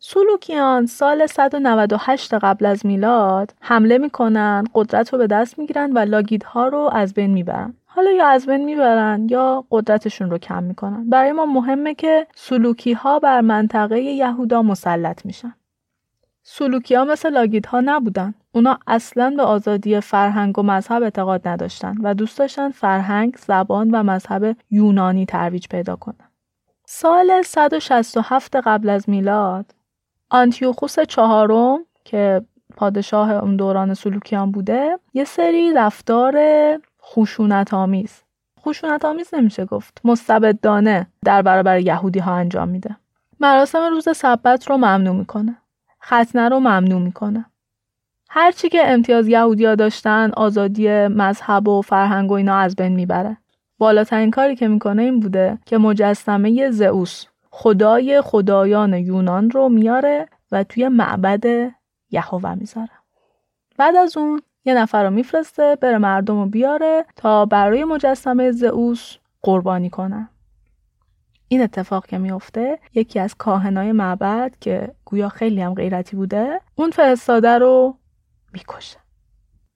سلوکیان 0.00 0.86
سال 0.86 1.26
198 1.26 2.34
قبل 2.34 2.66
از 2.66 2.86
میلاد 2.86 3.54
حمله 3.60 3.98
می‌کنن 3.98 4.64
قدرت 4.74 5.12
رو 5.12 5.18
به 5.18 5.26
دست 5.26 5.58
می‌گیرن 5.58 5.92
و 5.92 5.98
لاگیدها 5.98 6.68
رو 6.68 6.90
از 6.92 7.14
بین 7.14 7.30
می‌برن. 7.30 7.74
حالا 7.86 8.10
یا 8.10 8.26
از 8.26 8.46
بین 8.46 8.64
می‌برن 8.64 9.26
یا 9.30 9.64
قدرتشون 9.70 10.30
رو 10.30 10.38
کم 10.38 10.62
می‌کنن. 10.62 11.10
برای 11.10 11.32
ما 11.32 11.46
مهمه 11.46 11.94
که 11.94 12.26
سلوکی 12.34 12.92
ها 12.92 13.18
بر 13.18 13.40
منطقه 13.40 14.00
یهودا 14.00 14.62
مسلط 14.62 15.26
میشن. 15.26 15.54
سلوکی 16.42 16.94
ها 16.94 17.04
مثل 17.04 17.30
لاگید 17.30 17.66
ها 17.66 17.80
نبودن. 17.80 18.34
اونا 18.52 18.78
اصلا 18.86 19.34
به 19.36 19.42
آزادی 19.42 20.00
فرهنگ 20.00 20.58
و 20.58 20.62
مذهب 20.62 21.02
اعتقاد 21.02 21.48
نداشتن 21.48 21.96
و 22.02 22.14
دوست 22.14 22.38
داشتن 22.38 22.70
فرهنگ، 22.70 23.36
زبان 23.36 23.90
و 23.90 24.02
مذهب 24.02 24.56
یونانی 24.70 25.26
ترویج 25.26 25.68
پیدا 25.68 25.96
کنن. 25.96 26.28
سال 26.86 27.42
167 27.42 28.56
قبل 28.56 28.88
از 28.88 29.08
میلاد 29.08 29.74
آنتیوخوس 30.30 31.00
چهارم 31.00 31.78
که 32.04 32.42
پادشاه 32.76 33.30
اون 33.30 33.56
دوران 33.56 33.94
سلوکیان 33.94 34.52
بوده 34.52 34.98
یه 35.14 35.24
سری 35.24 35.72
رفتار 35.72 36.36
خشونت 37.02 37.74
آمیز 37.74 38.22
خشونت 38.60 39.04
آمیز 39.04 39.34
نمیشه 39.34 39.64
گفت 39.64 40.00
مستبدانه 40.04 41.06
در 41.24 41.42
برابر 41.42 41.80
یهودی 41.80 42.18
ها 42.18 42.34
انجام 42.34 42.68
میده. 42.68 42.96
مراسم 43.40 43.90
روز 43.90 44.08
سبت 44.16 44.70
رو 44.70 44.76
ممنوع 44.76 45.16
می‌کنه. 45.16 45.56
ختنه 46.04 46.48
رو 46.48 46.60
ممنوع 46.60 47.00
می‌کنه. 47.00 47.44
هرچی 48.30 48.68
که 48.68 48.92
امتیاز 48.92 49.28
یهودیا 49.28 49.74
داشتن 49.74 50.30
آزادی 50.36 50.88
مذهب 51.06 51.68
و 51.68 51.82
فرهنگ 51.82 52.30
و 52.30 52.34
اینا 52.34 52.56
از 52.56 52.76
بین 52.76 52.92
می‌بره. 52.92 53.36
بالاترین 53.78 54.30
کاری 54.30 54.56
که 54.56 54.68
می‌کنه 54.68 55.02
این 55.02 55.20
بوده 55.20 55.58
که 55.66 55.78
مجسمه 55.78 56.70
زئوس 56.70 57.24
خدای 57.60 58.20
خدایان 58.20 58.94
یونان 58.94 59.50
رو 59.50 59.68
میاره 59.68 60.28
و 60.52 60.64
توی 60.64 60.88
معبد 60.88 61.72
یهوه 62.10 62.54
می‌ذاره. 62.54 62.90
بعد 63.78 63.96
از 63.96 64.16
اون 64.16 64.42
یه 64.64 64.74
نفر 64.74 65.04
رو 65.04 65.10
میفرسته 65.10 65.76
بره 65.80 65.98
مردم 65.98 66.40
رو 66.40 66.46
بیاره 66.46 67.04
تا 67.16 67.46
برای 67.46 67.84
مجسمه 67.84 68.52
زئوس 68.52 69.16
قربانی 69.42 69.90
کنن 69.90 70.28
این 71.48 71.62
اتفاق 71.62 72.06
که 72.06 72.18
میفته 72.18 72.78
یکی 72.94 73.18
از 73.20 73.34
کاهنای 73.34 73.92
معبد 73.92 74.54
که 74.60 74.94
گویا 75.04 75.28
خیلی 75.28 75.62
هم 75.62 75.74
غیرتی 75.74 76.16
بوده 76.16 76.60
اون 76.74 76.90
فرستاده 76.90 77.58
رو 77.58 77.96
می‌کشه. 78.52 78.98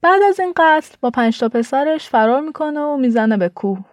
بعد 0.02 0.22
از 0.28 0.40
این 0.40 0.52
قتل 0.56 0.96
با 1.00 1.10
پنج 1.10 1.38
تا 1.38 1.48
پسرش 1.48 2.08
فرار 2.08 2.40
می‌کنه 2.40 2.80
و 2.80 2.96
می‌زنه 2.96 3.36
به 3.36 3.48
کوه. 3.48 3.84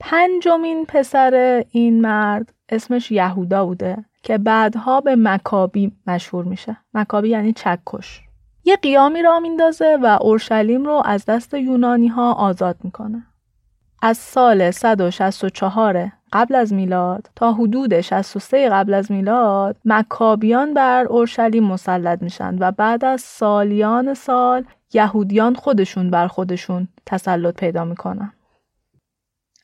پنجمین 0.00 0.84
پسر 0.88 1.64
این 1.70 2.00
مرد 2.00 2.52
اسمش 2.68 3.10
یهودا 3.10 3.66
بوده 3.66 4.04
که 4.22 4.38
بعدها 4.38 5.00
به 5.00 5.16
مکابی 5.16 5.92
مشهور 6.06 6.44
میشه. 6.44 6.76
مکابی 6.94 7.28
یعنی 7.28 7.52
چکش. 7.52 8.20
یه 8.64 8.76
قیامی 8.76 9.22
را 9.22 9.40
میندازه 9.40 9.98
و 10.02 10.18
اورشلیم 10.20 10.84
رو 10.84 11.02
از 11.04 11.24
دست 11.24 11.54
یونانی 11.54 12.08
ها 12.08 12.32
آزاد 12.32 12.76
می‌کنه. 12.84 13.26
از 14.02 14.18
سال 14.18 14.70
164 14.70 16.12
قبل 16.32 16.54
از 16.54 16.72
میلاد 16.72 17.30
تا 17.36 17.52
حدود 17.52 18.00
63 18.00 18.68
قبل 18.68 18.94
از 18.94 19.12
میلاد 19.12 19.76
مکابیان 19.84 20.74
بر 20.74 21.04
اورشلیم 21.04 21.64
مسلط 21.64 22.22
میشن 22.22 22.56
و 22.60 22.72
بعد 22.72 23.04
از 23.04 23.20
سالیان 23.20 24.14
سال 24.14 24.64
یهودیان 24.92 25.54
خودشون 25.54 26.10
بر 26.10 26.26
خودشون 26.26 26.88
تسلط 27.06 27.54
پیدا 27.54 27.84
می‌کنن. 27.84 28.32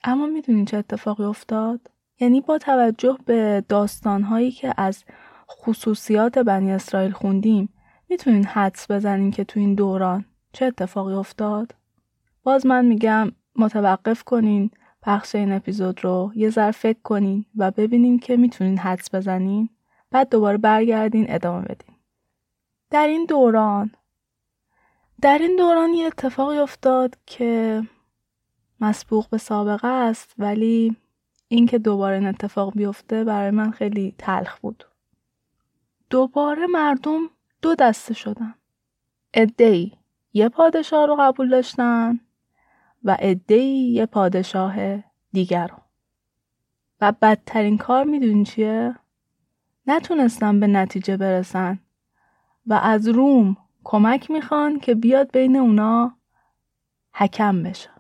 اما 0.09 0.27
می‌دونین 0.27 0.65
چه 0.65 0.77
اتفاقی 0.77 1.25
افتاد؟ 1.25 1.81
یعنی 2.21 2.41
با 2.41 2.59
توجه 2.59 3.19
به 3.25 3.65
داستانهایی 3.69 4.51
که 4.51 4.75
از 4.77 5.05
خصوصیات 5.51 6.39
بنی 6.39 6.73
اسرائیل 6.73 7.11
خوندیم 7.11 7.69
می‌تونین 8.09 8.45
حدس 8.45 8.91
بزنین 8.91 9.31
که 9.31 9.45
تو 9.45 9.61
این 9.61 9.75
دوران 9.75 10.25
چه 10.53 10.67
اتفاقی 10.67 11.15
افتاد؟ 11.15 11.75
باز 12.43 12.67
من 12.67 12.85
میگم 12.85 13.33
متوقف 13.57 14.23
کنین 14.23 14.71
پخش 15.03 15.35
این 15.35 15.53
اپیزود 15.53 16.05
رو 16.05 16.33
یه 16.35 16.51
ذره 16.51 16.71
فکر 16.71 16.99
کنین 17.03 17.45
و 17.57 17.71
ببینین 17.71 18.19
که 18.19 18.37
می‌تونین 18.37 18.79
حدس 18.79 19.15
بزنین 19.15 19.69
بعد 20.11 20.29
دوباره 20.29 20.59
برگردین 20.59 21.27
ادامه 21.29 21.63
بدین 21.63 21.97
در 22.91 23.07
این 23.07 23.25
دوران 23.25 23.91
در 25.23 25.39
این 25.39 25.57
دوران 25.57 25.95
یه 25.95 26.07
اتفاقی 26.07 26.59
افتاد 26.59 27.19
که 27.27 27.83
مسبوق 28.81 29.29
به 29.31 29.39
سابقه 29.39 29.89
است 29.89 30.35
ولی 30.39 30.97
اینکه 31.49 31.79
دوباره 31.79 32.15
این 32.15 32.27
اتفاق 32.27 32.73
بیفته 32.75 33.25
برای 33.25 33.51
من 33.51 33.71
خیلی 33.71 34.15
تلخ 34.19 34.59
بود 34.59 34.85
دوباره 36.11 36.67
مردم 36.67 37.31
دو 37.63 37.75
دسته 37.75 38.15
شدن 38.15 38.55
ادهی 39.35 39.93
یه 40.33 40.49
پادشاه 40.49 41.07
رو 41.07 41.17
قبول 41.21 41.49
داشتن 41.49 42.21
و 43.05 43.17
ادهی 43.21 43.89
یه 43.93 44.07
پادشاه 44.07 45.05
دیگر 45.33 45.67
رو 45.67 45.77
و 47.01 47.13
بدترین 47.23 47.79
کار 47.79 48.05
می‌دونی 48.05 48.45
چیه؟ 48.45 48.97
نتونستن 49.87 50.61
به 50.61 50.67
نتیجه 50.67 51.17
برسن 51.17 51.79
و 52.67 52.75
از 52.75 53.09
روم 53.09 53.57
کمک 53.85 54.31
می‌خوان 54.31 54.81
که 54.81 54.95
بیاد 54.95 55.33
بین 55.33 55.57
اونا 55.57 56.17
حکم 57.13 57.63
بشه. 57.63 57.96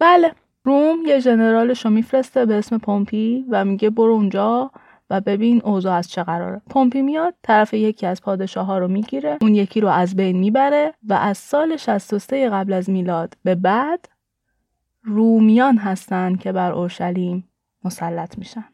بله. 0.00 0.32
روم 0.64 0.98
یه 1.06 1.20
جنرالش 1.20 1.84
رو 1.84 1.90
میفرسته 1.90 2.46
به 2.46 2.54
اسم 2.54 2.78
پومپی 2.78 3.44
و 3.48 3.64
میگه 3.64 3.90
برو 3.90 4.12
اونجا 4.12 4.70
و 5.10 5.20
ببین 5.20 5.62
اوضاع 5.64 5.94
از 5.94 6.10
چه 6.10 6.22
قراره. 6.22 6.60
پومپی 6.70 7.02
میاد 7.02 7.34
طرف 7.42 7.74
یکی 7.74 8.06
از 8.06 8.22
پادشاه 8.22 8.66
ها 8.66 8.78
رو 8.78 8.88
می‌گیره 8.88 9.38
اون 9.40 9.54
یکی 9.54 9.80
رو 9.80 9.88
از 9.88 10.16
بین 10.16 10.38
می‌بره 10.38 10.94
و 11.08 11.12
از 11.12 11.38
سال 11.38 11.76
63 11.76 12.50
قبل 12.50 12.72
از 12.72 12.90
میلاد 12.90 13.34
به 13.44 13.54
بعد 13.54 14.08
رومیان 15.02 15.78
هستن 15.78 16.36
که 16.36 16.52
بر 16.52 16.72
اورشلیم 16.72 17.48
مسلط 17.84 18.38
میشن. 18.38 18.64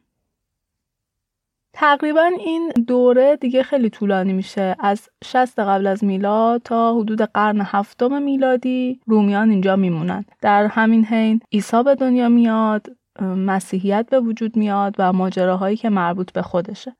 تقریبا 1.78 2.30
این 2.44 2.72
دوره 2.86 3.36
دیگه 3.36 3.62
خیلی 3.62 3.90
طولانی 3.90 4.32
میشه. 4.32 4.76
از 4.80 5.08
60 5.24 5.58
قبل 5.58 5.86
از 5.86 6.04
میلاد 6.04 6.62
تا 6.62 6.94
حدود 6.94 7.22
قرن 7.22 7.60
هفتم 7.60 8.22
میلادی 8.22 9.00
رومیان 9.06 9.50
اینجا 9.50 9.76
میمونن. 9.76 10.24
در 10.42 10.66
همین 10.66 11.04
حین 11.04 11.40
عیسی 11.52 11.82
به 11.82 11.94
دنیا 11.94 12.28
میاد 12.28 12.86
مسیحیت 13.22 14.06
به 14.10 14.20
وجود 14.20 14.56
میاد 14.56 14.94
و 14.98 15.12
ماجراهایی 15.12 15.76
که 15.76 15.90
مربوط 15.90 16.32
به 16.32 16.42
خودشه. 16.42 16.96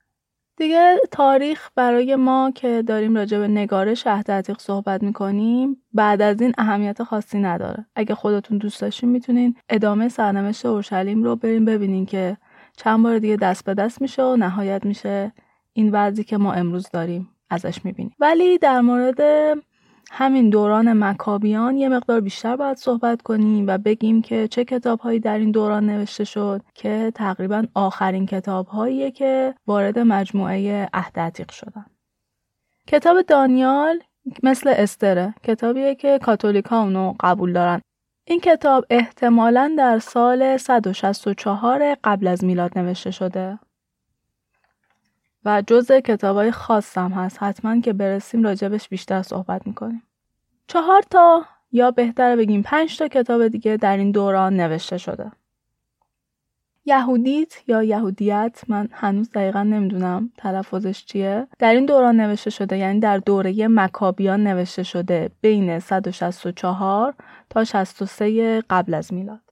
دیگه 0.57 0.95
تاریخ 1.11 1.69
برای 1.75 2.15
ما 2.15 2.51
که 2.55 2.81
داریم 2.87 3.15
راجع 3.15 3.39
به 3.39 3.47
نگارش 3.47 4.07
عهد 4.07 4.31
عتیق 4.31 4.59
صحبت 4.59 5.03
می‌کنیم 5.03 5.83
بعد 5.93 6.21
از 6.21 6.41
این 6.41 6.53
اهمیت 6.57 7.03
خاصی 7.03 7.39
نداره. 7.39 7.85
اگه 7.95 8.15
خودتون 8.15 8.57
دوست 8.57 8.81
داشتین 8.81 9.09
می‌تونین 9.09 9.55
ادامه 9.69 10.09
سرنوشت 10.09 10.65
اورشلیم 10.65 11.23
رو 11.23 11.35
بریم 11.35 11.65
ببینین 11.65 12.05
که 12.05 12.37
چند 12.77 13.03
بار 13.03 13.19
دیگه 13.19 13.35
دست 13.35 13.65
به 13.65 13.73
دست 13.73 14.01
میشه 14.01 14.23
و 14.23 14.35
نهایت 14.35 14.85
میشه 14.85 15.31
این 15.73 15.89
وضعی 15.91 16.23
که 16.23 16.37
ما 16.37 16.53
امروز 16.53 16.89
داریم 16.93 17.29
ازش 17.49 17.85
می‌بینیم 17.85 18.15
ولی 18.19 18.57
در 18.57 18.81
مورد 18.81 19.19
همین 20.11 20.49
دوران 20.49 20.93
مکابیان 20.93 21.77
یه 21.77 21.89
مقدار 21.89 22.21
بیشتر 22.21 22.55
باید 22.55 22.77
صحبت 22.77 23.21
کنیم 23.21 23.67
و 23.67 23.77
بگیم 23.77 24.21
که 24.21 24.47
چه 24.47 24.65
کتاب 24.65 24.99
هایی 24.99 25.19
در 25.19 25.37
این 25.37 25.51
دوران 25.51 25.85
نوشته 25.85 26.23
شد 26.23 26.61
که 26.73 27.11
تقریبا 27.15 27.63
آخرین 27.73 28.25
کتاب 28.25 28.67
هاییه 28.67 29.11
که 29.11 29.55
وارد 29.67 29.99
مجموعه 29.99 30.89
عهد 30.93 31.19
عتیق 31.19 31.51
شدن. 31.51 31.85
کتاب 32.87 33.21
دانیال 33.21 33.99
مثل 34.43 34.73
استره 34.77 35.33
کتابیه 35.43 35.95
که 35.95 36.19
کاتولیک 36.19 36.65
ها 36.65 36.83
اونو 36.83 37.13
قبول 37.19 37.53
دارن. 37.53 37.81
این 38.29 38.39
کتاب 38.39 38.85
احتمالا 38.89 39.75
در 39.77 39.99
سال 39.99 40.57
164 40.57 41.95
قبل 42.03 42.27
از 42.27 42.43
میلاد 42.43 42.79
نوشته 42.79 43.11
شده. 43.11 43.59
و 45.45 45.63
جزء 45.67 45.99
کتابای 45.99 46.51
خاصم 46.51 47.11
هست. 47.11 47.43
حتما 47.43 47.81
که 47.81 47.93
برسیم 47.93 48.43
راجبش 48.43 48.89
بیشتر 48.89 49.21
صحبت 49.21 49.67
می‌کنیم. 49.67 50.03
چهار 50.67 51.01
تا 51.01 51.45
یا 51.71 51.91
بهتره 51.91 52.35
بگیم 52.35 52.61
پنج 52.61 52.97
تا 52.97 53.07
کتاب 53.07 53.47
دیگه 53.47 53.77
در 53.77 53.97
این 53.97 54.11
دوران 54.11 54.55
نوشته 54.55 54.97
شده. 54.97 55.31
یهودیت 56.85 57.69
یا 57.69 57.83
یهودیت 57.83 58.61
من 58.67 58.89
هنوز 58.91 59.31
دقیقا 59.31 59.63
نمی‌دونم 59.63 60.31
تلفظش 60.37 61.05
چیه. 61.05 61.47
در 61.59 61.73
این 61.73 61.85
دوران 61.85 62.21
نوشته 62.21 62.49
شده 62.49 62.77
یعنی 62.77 62.99
در 62.99 63.17
دوره 63.17 63.67
مکابیان 63.67 64.43
نوشته 64.47 64.83
شده 64.83 65.31
بین 65.41 65.79
164 65.79 67.13
تا 67.49 67.63
63 67.63 68.61
قبل 68.69 68.93
از 68.93 69.13
میلاد. 69.13 69.47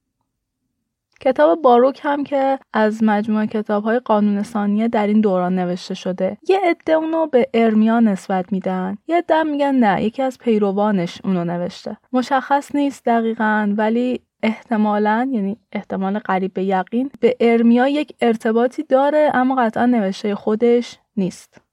کتاب 1.20 1.62
باروک 1.62 2.00
هم 2.02 2.24
که 2.24 2.58
از 2.72 3.02
مجموعه 3.02 3.46
کتاب 3.46 3.84
های 3.84 3.98
قانون 3.98 4.42
ثانیه 4.42 4.88
در 4.88 5.06
این 5.06 5.20
دوران 5.20 5.58
نوشته 5.58 5.94
شده. 5.94 6.38
یه 6.48 6.60
عده 6.64 6.92
اونو 6.92 7.26
به 7.26 7.48
ارمیا 7.54 8.00
نسبت 8.00 8.52
میدن. 8.52 8.98
یه 9.08 9.18
عده 9.18 9.42
میگن 9.42 9.74
نه 9.74 10.04
یکی 10.04 10.22
از 10.22 10.38
پیروانش 10.38 11.20
اونو 11.24 11.44
نوشته. 11.44 11.96
مشخص 12.12 12.74
نیست 12.74 13.04
دقیقا 13.04 13.74
ولی 13.76 14.20
احتمالا 14.42 15.28
یعنی 15.32 15.56
احتمال 15.72 16.18
قریب 16.18 16.54
به 16.54 16.64
یقین 16.64 17.10
به 17.20 17.36
ارمیا 17.40 17.88
یک 17.88 18.16
ارتباطی 18.20 18.82
داره 18.82 19.30
اما 19.34 19.54
قطعا 19.54 19.86
نوشته 19.86 20.34
خودش 20.34 20.98
نیست. 21.16 21.65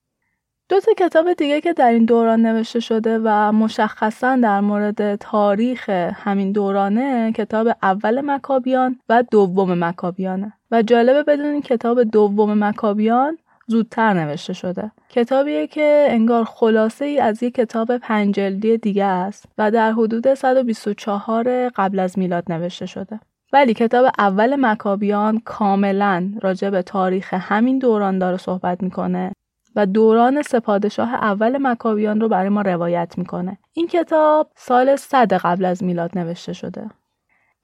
دو 0.69 0.79
تا 0.79 0.91
کتاب 0.97 1.33
دیگه 1.33 1.61
که 1.61 1.73
در 1.73 1.89
این 1.89 2.05
دوران 2.05 2.41
نوشته 2.41 2.79
شده 2.79 3.19
و 3.23 3.51
مشخصا 3.51 4.35
در 4.35 4.61
مورد 4.61 5.15
تاریخ 5.15 5.89
همین 5.89 6.51
دورانه 6.51 7.31
کتاب 7.31 7.67
اول 7.83 8.21
مکابیان 8.21 8.99
و 9.09 9.23
دوم 9.31 9.83
مکابیانه. 9.83 10.53
و 10.71 10.81
جالبه 10.81 11.23
بدونین 11.23 11.61
کتاب 11.61 12.03
دوم 12.03 12.63
مکابیان 12.63 13.37
زودتر 13.67 14.13
نوشته 14.13 14.53
شده. 14.53 14.91
کتابیه 15.09 15.67
که 15.67 16.07
انگار 16.09 16.43
خلاصه 16.43 17.05
ای 17.05 17.19
از 17.19 17.43
یک 17.43 17.55
کتاب 17.55 17.97
پنجلدی 17.97 18.77
دیگه 18.77 19.05
است 19.05 19.45
و 19.57 19.71
در 19.71 19.91
حدود 19.91 20.33
124 20.33 21.69
قبل 21.69 21.99
از 21.99 22.19
میلاد 22.19 22.43
نوشته 22.51 22.85
شده. 22.85 23.19
ولی 23.53 23.73
کتاب 23.73 24.05
اول 24.17 24.55
مکابیان 24.59 25.41
کاملا 25.45 26.31
راجع 26.41 26.69
به 26.69 26.81
تاریخ 26.81 27.33
همین 27.33 27.79
دوران 27.79 28.19
داره 28.19 28.37
صحبت 28.37 28.83
می‌کنه. 28.83 29.31
و 29.75 29.85
دوران 29.85 30.41
سپادشاه 30.41 31.13
اول 31.13 31.57
مکاویان 31.61 32.21
رو 32.21 32.29
برای 32.29 32.49
ما 32.49 32.61
روایت 32.61 33.13
می‌کنه. 33.17 33.57
این 33.73 33.87
کتاب 33.87 34.51
سال 34.55 34.95
صد 34.95 35.33
قبل 35.33 35.65
از 35.65 35.83
میلاد 35.83 36.17
نوشته 36.17 36.53
شده. 36.53 36.89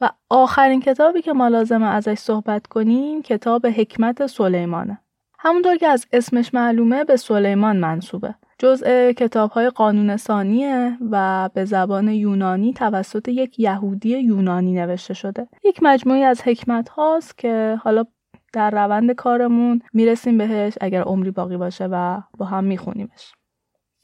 و 0.02 0.10
آخرین 0.30 0.82
کتابی 0.82 1.22
که 1.22 1.34
ما 1.34 1.48
لازمه 1.48 1.86
ازش 1.86 2.18
صحبت 2.20 2.68
کنیم 2.68 3.22
کتاب 3.22 3.66
حکمت 3.66 4.28
سلیمانه. 4.28 5.00
همونطور 5.40 5.76
که 5.76 5.88
از 5.88 6.08
اسمش 6.14 6.54
معلومه 6.54 7.04
به 7.04 7.16
سلیمان 7.16 7.78
منصوبه. 7.78 8.36
جزء 8.58 9.12
کتاب 9.12 9.52
های 9.52 9.70
قانون 9.70 10.18
ثانیه 10.18 10.98
و 11.12 11.50
به 11.54 11.66
زبان 11.66 12.08
یونانی 12.08 12.74
توسط 12.74 13.28
یک 13.28 13.60
یهودی 13.60 14.18
یونانی 14.18 14.74
نوشته 14.74 15.14
شده. 15.14 15.48
یک 15.64 15.80
مجموعی 15.82 16.24
از 16.24 16.42
حکمت 16.42 16.90
هاست 16.90 17.38
که 17.38 17.80
حالا 17.84 18.06
در 18.54 18.72
روند 18.72 19.12
کارمون 19.12 19.82
می‌رسیم 19.94 20.38
بهش 20.38 20.74
اگر 20.82 21.02
عمری 21.02 21.32
باقی 21.32 21.58
باشه 21.58 21.86
و 21.92 22.22
با 22.38 22.46
هم 22.46 22.64
میخونیمش. 22.64 23.34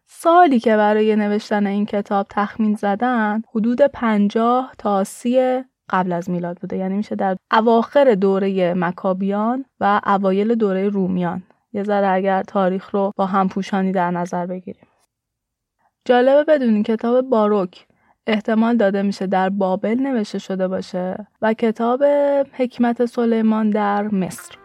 سالی 0.07 0.59
که 0.59 0.77
برای 0.77 1.15
نوشتن 1.15 1.67
این 1.67 1.85
کتاب 1.85 2.27
تخمین 2.29 2.75
زدن 2.75 3.41
حدود 3.55 3.81
پنجاه 3.81 4.71
تا 4.77 5.03
سی 5.03 5.63
قبل 5.89 6.11
از 6.11 6.29
میلاد 6.29 6.57
بوده. 6.57 6.77
یعنی 6.77 6.97
میشه 6.97 7.15
در 7.15 7.37
اواخر 7.51 8.15
دوره 8.15 8.73
مکابیان 8.73 9.65
و 9.79 10.01
اوایل 10.05 10.55
دوره 10.55 10.89
رومیان. 10.89 11.43
یه 11.73 11.83
ذره 11.83 12.07
اگر 12.07 12.43
تاریخ 12.43 12.89
رو 12.89 13.11
با 13.15 13.25
هم 13.25 13.49
پوشانی 13.49 13.91
در 13.91 14.11
نظر 14.11 14.45
بگیریم. 14.45 14.87
جالبه 16.05 16.43
بدونین 16.43 16.83
کتاب 16.83 17.29
باروک. 17.29 17.87
احتمال 18.27 18.77
داده 18.77 19.01
میشه 19.01 19.27
در 19.27 19.49
بابل 19.49 19.99
نوشته 19.99 20.39
شده 20.39 20.67
باشه 20.67 21.27
و 21.41 21.53
کتاب 21.53 22.03
حکمت 22.53 23.05
سلیمان 23.05 23.69
در 23.69 24.03
مصر. 24.03 24.55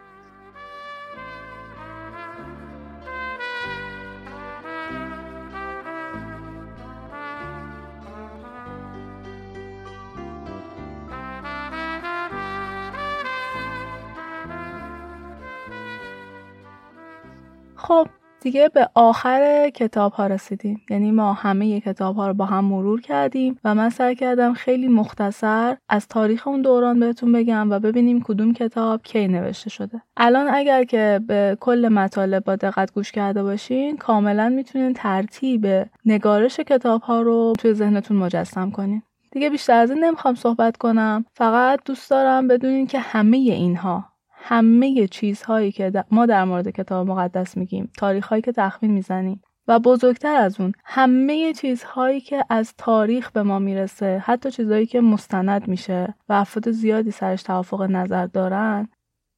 خب 17.75 18.07
دیگه 18.41 18.69
به 18.73 18.89
آخر 18.93 19.69
کتاب 19.69 20.13
ها 20.13 20.27
رسیدیم. 20.27 20.81
یعنی 20.89 21.11
ما 21.11 21.33
همه 21.33 21.79
کتاب 21.79 22.15
ها 22.15 22.27
رو 22.27 22.33
با 22.33 22.45
هم 22.45 22.65
مرور 22.65 23.01
کردیم 23.01 23.59
و 23.63 23.75
من 23.75 23.89
سعی 23.89 24.15
کردم 24.15 24.53
خیلی 24.53 24.87
مختصر 24.87 25.77
از 25.89 26.07
تاریخ 26.07 26.47
اون 26.47 26.61
دوران 26.61 26.99
بهتون 26.99 27.31
بگم 27.31 27.71
و 27.71 27.79
ببینیم 27.79 28.21
کدوم 28.21 28.53
کتاب 28.53 29.01
کی 29.03 29.27
نوشته 29.27 29.69
شده. 29.69 30.01
الان 30.17 30.47
اگر 30.53 30.83
که 30.83 31.19
به 31.27 31.57
کل 31.59 31.87
مطالب 31.87 32.43
با 32.43 32.55
دقت 32.55 32.93
گوش 32.93 33.11
کرده 33.11 33.43
باشین 33.43 33.97
کاملا 33.97 34.49
می‌تونین 34.49 34.93
ترتیب 34.93 35.67
نگارش 36.05 36.59
کتاب 36.59 37.01
ها 37.01 37.21
رو 37.21 37.53
توی 37.59 37.73
ذهنتون 37.73 38.17
مجسم 38.17 38.71
کنین. 38.71 39.01
دیگه 39.31 39.49
بیشتر 39.49 39.73
از 39.73 39.91
این 39.91 40.03
نمی‌خوام 40.03 40.35
صحبت 40.35 40.77
کنم. 40.77 41.25
فقط 41.33 41.79
دوست 41.85 42.09
دارم 42.09 42.47
بدونین 42.47 42.87
که 42.87 42.99
همه 42.99 43.37
اینها 43.37 44.10
همه 44.43 45.07
چیزهایی 45.07 45.71
که 45.71 45.91
ما 46.11 46.25
در 46.25 46.43
مورد 46.43 46.69
کتاب 46.69 47.07
مقدس 47.07 47.57
میگیم 47.57 47.91
تاریخهایی 47.97 48.41
که 48.41 48.51
تخمین 48.51 48.91
می‌زنیم. 48.91 49.41
و 49.67 49.79
بزرگتر 49.79 50.35
از 50.35 50.61
اون 50.61 50.71
همه 50.85 51.53
چیزهایی 51.53 52.21
که 52.21 52.45
از 52.49 52.73
تاریخ 52.77 53.31
به 53.31 53.43
ما 53.43 53.59
می‌رسه 53.59 54.23
حتی 54.25 54.51
چیزهایی 54.51 54.85
که 54.85 55.01
مستند 55.01 55.67
میشه 55.67 56.13
و 56.29 56.33
افراد 56.33 56.71
زیادی 56.71 57.11
سرش 57.11 57.43
توافق 57.43 57.81
نظر 57.81 58.25
دارن 58.25 58.89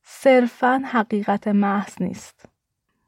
صرفا 0.04 0.82
حقیقت 0.86 1.48
محض 1.48 2.02
نیست. 2.02 2.46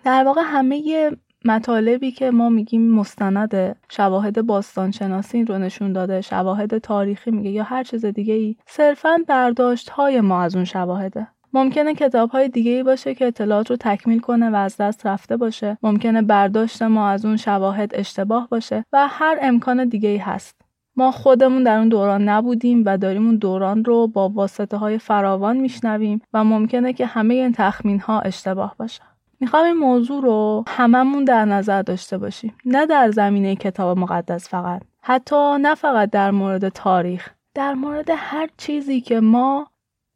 در 0.03 0.23
واقع 0.23 0.41
همه 0.45 1.11
مطالبی 1.45 2.11
که 2.11 2.31
ما 2.31 2.49
میگیم 2.49 2.91
مستند 2.91 3.77
شواهد 3.89 4.45
باستانشناسی 4.45 5.43
رو 5.43 5.57
نشون 5.57 5.93
داده 5.93 6.21
شواهد 6.21 6.77
تاریخی 6.77 7.31
میگه 7.31 7.49
یا 7.49 7.63
هر 7.63 7.83
چیز 7.83 8.05
دیگه 8.05 8.33
ای 8.33 8.55
صرفا 8.67 9.17
برداشت 9.27 9.89
های 9.89 10.21
ما 10.21 10.41
از 10.41 10.55
اون 10.55 10.65
شواهده. 10.65 11.27
ممکنه 11.55 11.93
کتاب 11.93 12.29
های 12.29 12.49
دیگه 12.49 12.71
ای 12.71 12.83
باشه 12.83 13.15
که 13.15 13.27
اطلاعات 13.27 13.69
رو 13.69 13.77
تکمیل 13.79 14.19
کنه 14.19 14.49
و 14.49 14.55
از 14.55 14.77
دست 14.77 15.05
رفته 15.05 15.37
باشه. 15.37 15.77
ممکنه 15.83 16.21
برداشت 16.21 16.81
ما 16.81 17.09
از 17.09 17.25
اون 17.25 17.37
شواهد 17.37 17.91
اشتباه 17.93 18.47
باشه 18.51 18.85
و 18.93 19.07
هر 19.07 19.37
امکان 19.41 19.85
دیگه 19.85 20.09
ای 20.09 20.17
هست. 20.17 20.61
ما 20.95 21.11
خودمون 21.11 21.63
در 21.63 21.77
اون 21.77 21.89
دوران 21.89 22.29
نبودیم 22.29 22.83
و 22.85 22.97
داریم 22.97 23.25
اون 23.25 23.35
دوران 23.35 23.85
رو 23.85 24.07
با 24.07 24.29
واسطه 24.29 24.77
های 24.77 24.97
فراوان 24.97 25.57
میشنویم 25.57 26.21
و 26.33 26.43
ممکنه 26.43 26.93
که 26.93 27.05
همه 27.05 27.33
این 27.33 27.51
تخمین 27.51 27.99
ها 27.99 28.19
اشتباه 28.19 28.75
باشه. 28.79 29.01
می‌خوام 29.39 29.65
این 29.65 29.77
موضوع 29.77 30.21
رو 30.21 30.63
هممون 30.67 31.23
در 31.23 31.45
نظر 31.45 31.81
داشته 31.81 32.17
باشیم. 32.17 32.55
نه 32.65 32.85
در 32.85 33.11
زمینه 33.11 33.55
کتاب 33.55 33.99
مقدس 33.99 34.49
فقط. 34.49 34.81
حتی 35.01 35.57
نه 35.61 35.75
فقط 35.75 36.09
در 36.09 36.31
مورد 36.31 36.69
تاریخ. 36.69 37.29
در 37.53 37.73
مورد 37.73 38.09
هر 38.17 38.49
چیزی 38.57 39.01
که 39.01 39.19
ما 39.19 39.67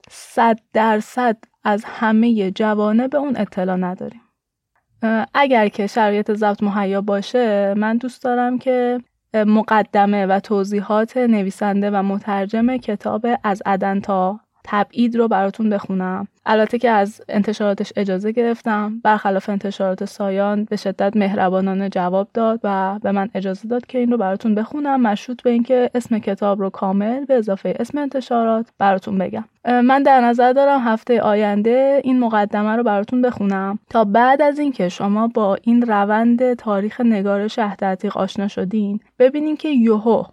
صد 0.09 0.59
درصد 0.73 1.37
از 1.63 1.83
همه 1.87 2.51
جوانه 2.51 3.07
به 3.07 3.17
اون 3.17 3.37
اطلاع 3.37 3.75
نداریم. 3.75 4.21
اگر 5.33 5.67
که 5.67 5.87
شرایط 5.87 6.31
ضبط 6.31 6.63
مهیا 6.63 7.01
باشه 7.01 7.73
من 7.77 7.97
دوست 7.97 8.23
دارم 8.23 8.59
که 8.59 8.99
مقدمه 9.33 10.25
و 10.25 10.39
توضیحات 10.39 11.17
نویسنده 11.17 11.91
و 11.91 12.03
مترجم 12.03 12.77
کتاب 12.77 13.25
از 13.43 13.61
عدن 13.65 13.99
تا 13.99 14.39
تبعید 14.71 15.15
رو 15.15 15.27
براتون 15.27 15.69
بخونم. 15.69 16.27
البته 16.45 16.79
که 16.79 16.89
از 16.89 17.21
انتشاراتش 17.29 17.93
اجازه 17.95 18.31
گرفتم. 18.31 18.99
برخلاف 19.03 19.49
انتشارات 19.49 20.05
سایان 20.05 20.63
به 20.65 20.75
شدت 20.75 21.17
مهربانانه 21.17 21.89
جواب 21.89 22.27
داد 22.33 22.59
و 22.63 22.99
به 23.03 23.11
من 23.11 23.29
اجازه 23.33 23.67
داد 23.67 23.85
که 23.85 23.97
این 23.97 24.11
رو 24.11 24.17
براتون 24.17 24.55
بخونم. 24.55 25.01
مشروط 25.01 25.41
به 25.41 25.49
اینکه 25.49 25.89
اسم 25.95 26.19
کتاب 26.19 26.59
رو 26.59 26.69
کامل 26.69 27.25
به 27.25 27.33
اضافه 27.33 27.75
اسم 27.79 27.97
انتشارات 27.97 28.65
براتون 28.77 29.17
بگم. 29.17 29.45
من 29.65 30.03
در 30.03 30.21
نظر 30.21 30.53
دارم 30.53 30.79
هفته 30.79 31.21
آینده 31.21 32.01
این 32.03 32.19
مقدمه 32.19 32.75
رو 32.75 32.83
براتون 32.83 33.21
بخونم. 33.21 33.79
تا 33.89 34.03
بعد 34.03 34.41
از 34.41 34.59
اینکه 34.59 34.89
شما 34.89 35.27
با 35.27 35.57
این 35.61 35.81
روند 35.81 36.53
تاریخ 36.53 37.01
نگارش 37.01 37.59
اهدتیق 37.59 38.17
آشنا 38.17 38.47
شدین 38.47 38.99
ببینین 39.19 39.57
که 39.57 39.69
یوهو 39.69 40.23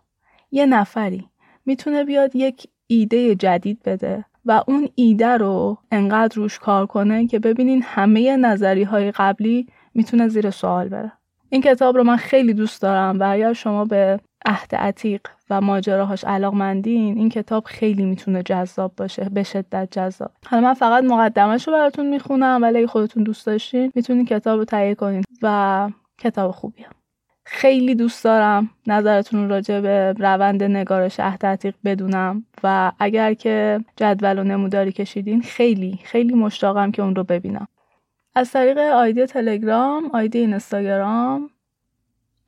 یه 0.50 0.66
نفری 0.66 1.24
می‌تونه 1.66 2.04
بیاد 2.04 2.36
یک 2.36 2.66
ایده 2.86 3.34
جدید 3.34 3.82
بده 3.84 4.24
و 4.46 4.62
اون 4.66 4.88
ایده 4.94 5.36
رو 5.36 5.78
انقدر 5.92 6.36
روش 6.36 6.58
کار 6.58 6.86
کنه 6.86 7.26
که 7.26 7.38
ببینین 7.38 7.82
همه 7.82 8.36
نظری 8.36 8.82
های 8.82 9.10
قبلی 9.10 9.66
می‌تونه 9.94 10.28
زیر 10.28 10.50
سوال 10.50 10.88
بره. 10.88 11.12
این 11.50 11.62
کتاب 11.62 11.96
رو 11.96 12.04
من 12.04 12.16
خیلی 12.16 12.54
دوست 12.54 12.82
دارم 12.82 13.20
و 13.20 13.32
اگر 13.32 13.52
شما 13.52 13.84
به 13.84 14.20
عهد 14.46 14.74
عتیق 14.74 15.20
و 15.50 15.60
ماجراهاش 15.60 16.24
علاقمندین 16.24 17.18
این 17.18 17.28
کتاب 17.28 17.64
خیلی 17.64 18.04
می‌تونه 18.04 18.42
جذاب 18.42 18.92
باشه 18.96 19.28
به 19.32 19.42
شدت 19.42 19.88
جذاب. 19.90 20.30
حالا 20.46 20.62
من 20.62 20.74
فقط 20.74 21.04
مقدمش 21.04 21.68
رو 21.68 21.74
براتون 21.74 22.06
می‌خونم 22.06 22.58
ولی 22.62 22.78
اگه 22.78 22.86
خودتون 22.86 23.22
دوست 23.22 23.46
داشتین 23.46 23.92
می‌تونین 23.94 24.24
کتاب 24.24 24.58
رو 24.58 24.64
تهیه 24.64 24.94
کنین 24.94 25.22
و 25.42 25.90
کتاب 26.18 26.50
خوبیه. 26.50 26.86
خیلی 27.48 27.94
دوست 27.94 28.24
دارم 28.24 28.70
نظرتون 28.86 29.48
راجع 29.48 29.80
به 29.80 30.14
روند 30.18 30.62
نگارش 30.62 31.20
عهد 31.20 31.74
بدونم 31.84 32.44
و 32.62 32.92
اگر 32.98 33.34
که 33.34 33.80
جدول 33.96 34.38
و 34.38 34.44
نموداری 34.44 34.92
کشیدین 34.92 35.42
خیلی 35.42 35.98
خیلی 36.04 36.34
مشتاقم 36.34 36.90
که 36.90 37.02
اون 37.02 37.14
رو 37.14 37.24
ببینم. 37.24 37.68
از 38.34 38.50
طریق 38.50 38.78
آیدی 38.78 39.26
تلگرام 39.26 40.10
آیدی 40.12 40.38
اینستاگرام 40.38 41.50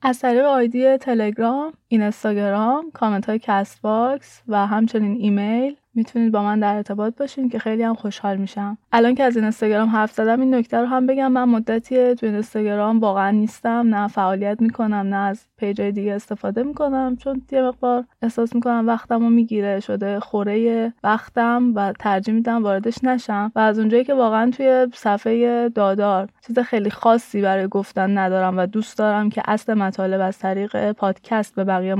از 0.01 0.19
طریق 0.19 0.45
آیدی 0.45 0.97
تلگرام 0.97 1.73
اینستاگرام 1.87 2.91
کامنت 2.91 3.29
های 3.29 3.39
Castbox 3.39 4.41
و 4.47 4.67
همچنین 4.67 5.17
ایمیل 5.19 5.75
می‌تونید 5.95 6.31
با 6.31 6.43
من 6.43 6.59
در 6.59 6.75
ارتباط 6.75 7.15
باشین 7.17 7.49
که 7.49 7.59
خیلی 7.59 7.83
هم 7.83 7.93
خوشحال 7.93 8.37
میشم. 8.37 8.77
الان 8.91 9.15
که 9.15 9.23
از 9.23 9.35
این 9.35 9.43
اینستاگرام 9.45 9.89
حرف 9.89 10.11
زدم 10.11 10.39
این 10.39 10.55
نکته 10.55 10.77
رو 10.77 10.85
هم 10.85 11.07
بگم. 11.07 11.31
من 11.31 11.43
مدتی 11.43 12.15
تو 12.15 12.25
اینستاگرام 12.25 12.99
واقعا 12.99 13.31
نیستم. 13.31 13.95
نه 13.95 14.07
فعالیت 14.07 14.61
می‌کنم 14.61 14.95
نه 14.95 15.15
از 15.15 15.45
page 15.57 15.81
دیگه 15.81 16.13
استفاده 16.13 16.63
می‌کنم. 16.63 17.15
چون 17.15 17.41
یه 17.51 17.61
مقدار 17.61 18.05
احساس 18.21 18.55
می‌کنم 18.55 18.87
وقتم 18.87 19.19
رو 19.19 19.29
می‌گیره. 19.29 19.79
شده 19.79 20.19
خوره 20.19 20.93
وقتم 21.03 21.71
و 21.75 21.93
ترجیح 21.99 22.33
میدم 22.33 22.63
واردش 22.63 23.03
نشم. 23.03 23.51
و 23.55 23.59
از 23.59 23.79
اونجایی 23.79 24.03
که 24.03 24.13
واقعا 24.13 24.51
توی 24.51 24.87
صفحه 24.93 25.69
دادار 25.69 26.29
چیز 26.47 26.59
خیلی 26.59 26.89
خاصی 26.89 27.41
برای 27.41 27.67
گفتن 27.67 28.17
ندارم 28.17 28.57
و 28.57 28.65
دوست 28.65 28.97
دارم 28.97 29.29
که 29.29 29.41
اصل 29.47 29.73
مطالب 29.73 30.21
از 30.21 30.39
طریق 30.39 30.91
پادکست 30.91 31.55
به 31.55 31.63
بقیه 31.63 31.95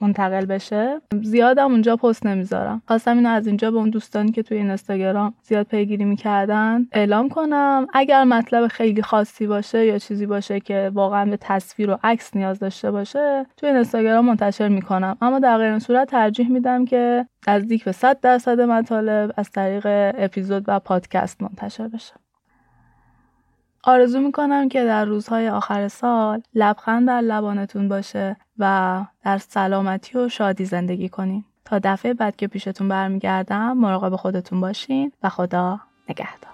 منتقل 0.00 0.44
بشه 0.44 1.00
زیادم 1.22 1.70
اونجا 1.70 1.96
پست 1.96 2.26
نمی‌ذارم. 2.26 2.82
خواستم 2.86 3.21
اینو 3.22 3.34
از 3.34 3.46
اینجا 3.46 3.70
به 3.70 3.76
اون 3.76 3.90
دوستانی 3.90 4.32
که 4.32 4.42
توی 4.42 4.56
اینستاگرام 4.56 5.34
زیاد 5.42 5.66
پیگیری 5.66 6.04
می‌کردن 6.04 6.86
اعلام 6.92 7.28
کنم. 7.28 7.86
اگر 7.92 8.24
مطلب 8.24 8.66
خیلی 8.66 9.02
خاصی 9.02 9.46
باشه 9.46 9.86
یا 9.86 9.98
چیزی 9.98 10.26
باشه 10.26 10.60
که 10.60 10.90
واقعا 10.94 11.24
به 11.24 11.36
تصویر 11.36 11.90
و 11.90 11.98
عکس 12.04 12.36
نیاز 12.36 12.58
داشته 12.58 12.90
باشه 12.90 13.46
توی 13.56 13.68
اینستاگرام 13.68 14.24
منتشر 14.24 14.68
می‌کنم. 14.68 15.16
اما 15.20 15.38
در 15.38 15.58
غیر 15.58 15.78
صورت 15.78 16.10
ترجیح 16.10 16.50
میدم 16.50 16.84
که 16.84 17.26
نزدیک 17.48 17.84
به 17.84 17.92
100 17.92 18.20
درصد 18.20 18.60
مطالب 18.60 19.32
از 19.36 19.50
طریق 19.50 19.86
اپیزود 20.18 20.64
و 20.66 20.78
پادکست 20.78 21.42
منتشر 21.42 21.88
بشه. 21.88 22.14
آرزو 23.84 24.20
می‌کنم 24.20 24.68
که 24.68 24.84
در 24.84 25.04
روزهای 25.04 25.48
آخر 25.48 25.88
سال 25.88 26.42
لبخند 26.54 27.08
در 27.08 27.20
لبانتون 27.20 27.88
باشه 27.88 28.36
و 28.58 29.04
در 29.24 29.38
سلامتی 29.38 30.18
و 30.18 30.28
شادی 30.28 30.64
زندگی 30.64 31.08
کنین. 31.08 31.44
تا 31.64 31.80
دفعه 31.84 32.14
بعد 32.14 32.36
که 32.36 32.46
پیشتون 32.46 32.88
برمیگردم 32.88 33.78
مراقب 33.78 34.16
خودتون 34.16 34.60
باشین 34.60 35.12
و 35.22 35.28
خدا 35.28 35.80
نگهدار. 36.08 36.51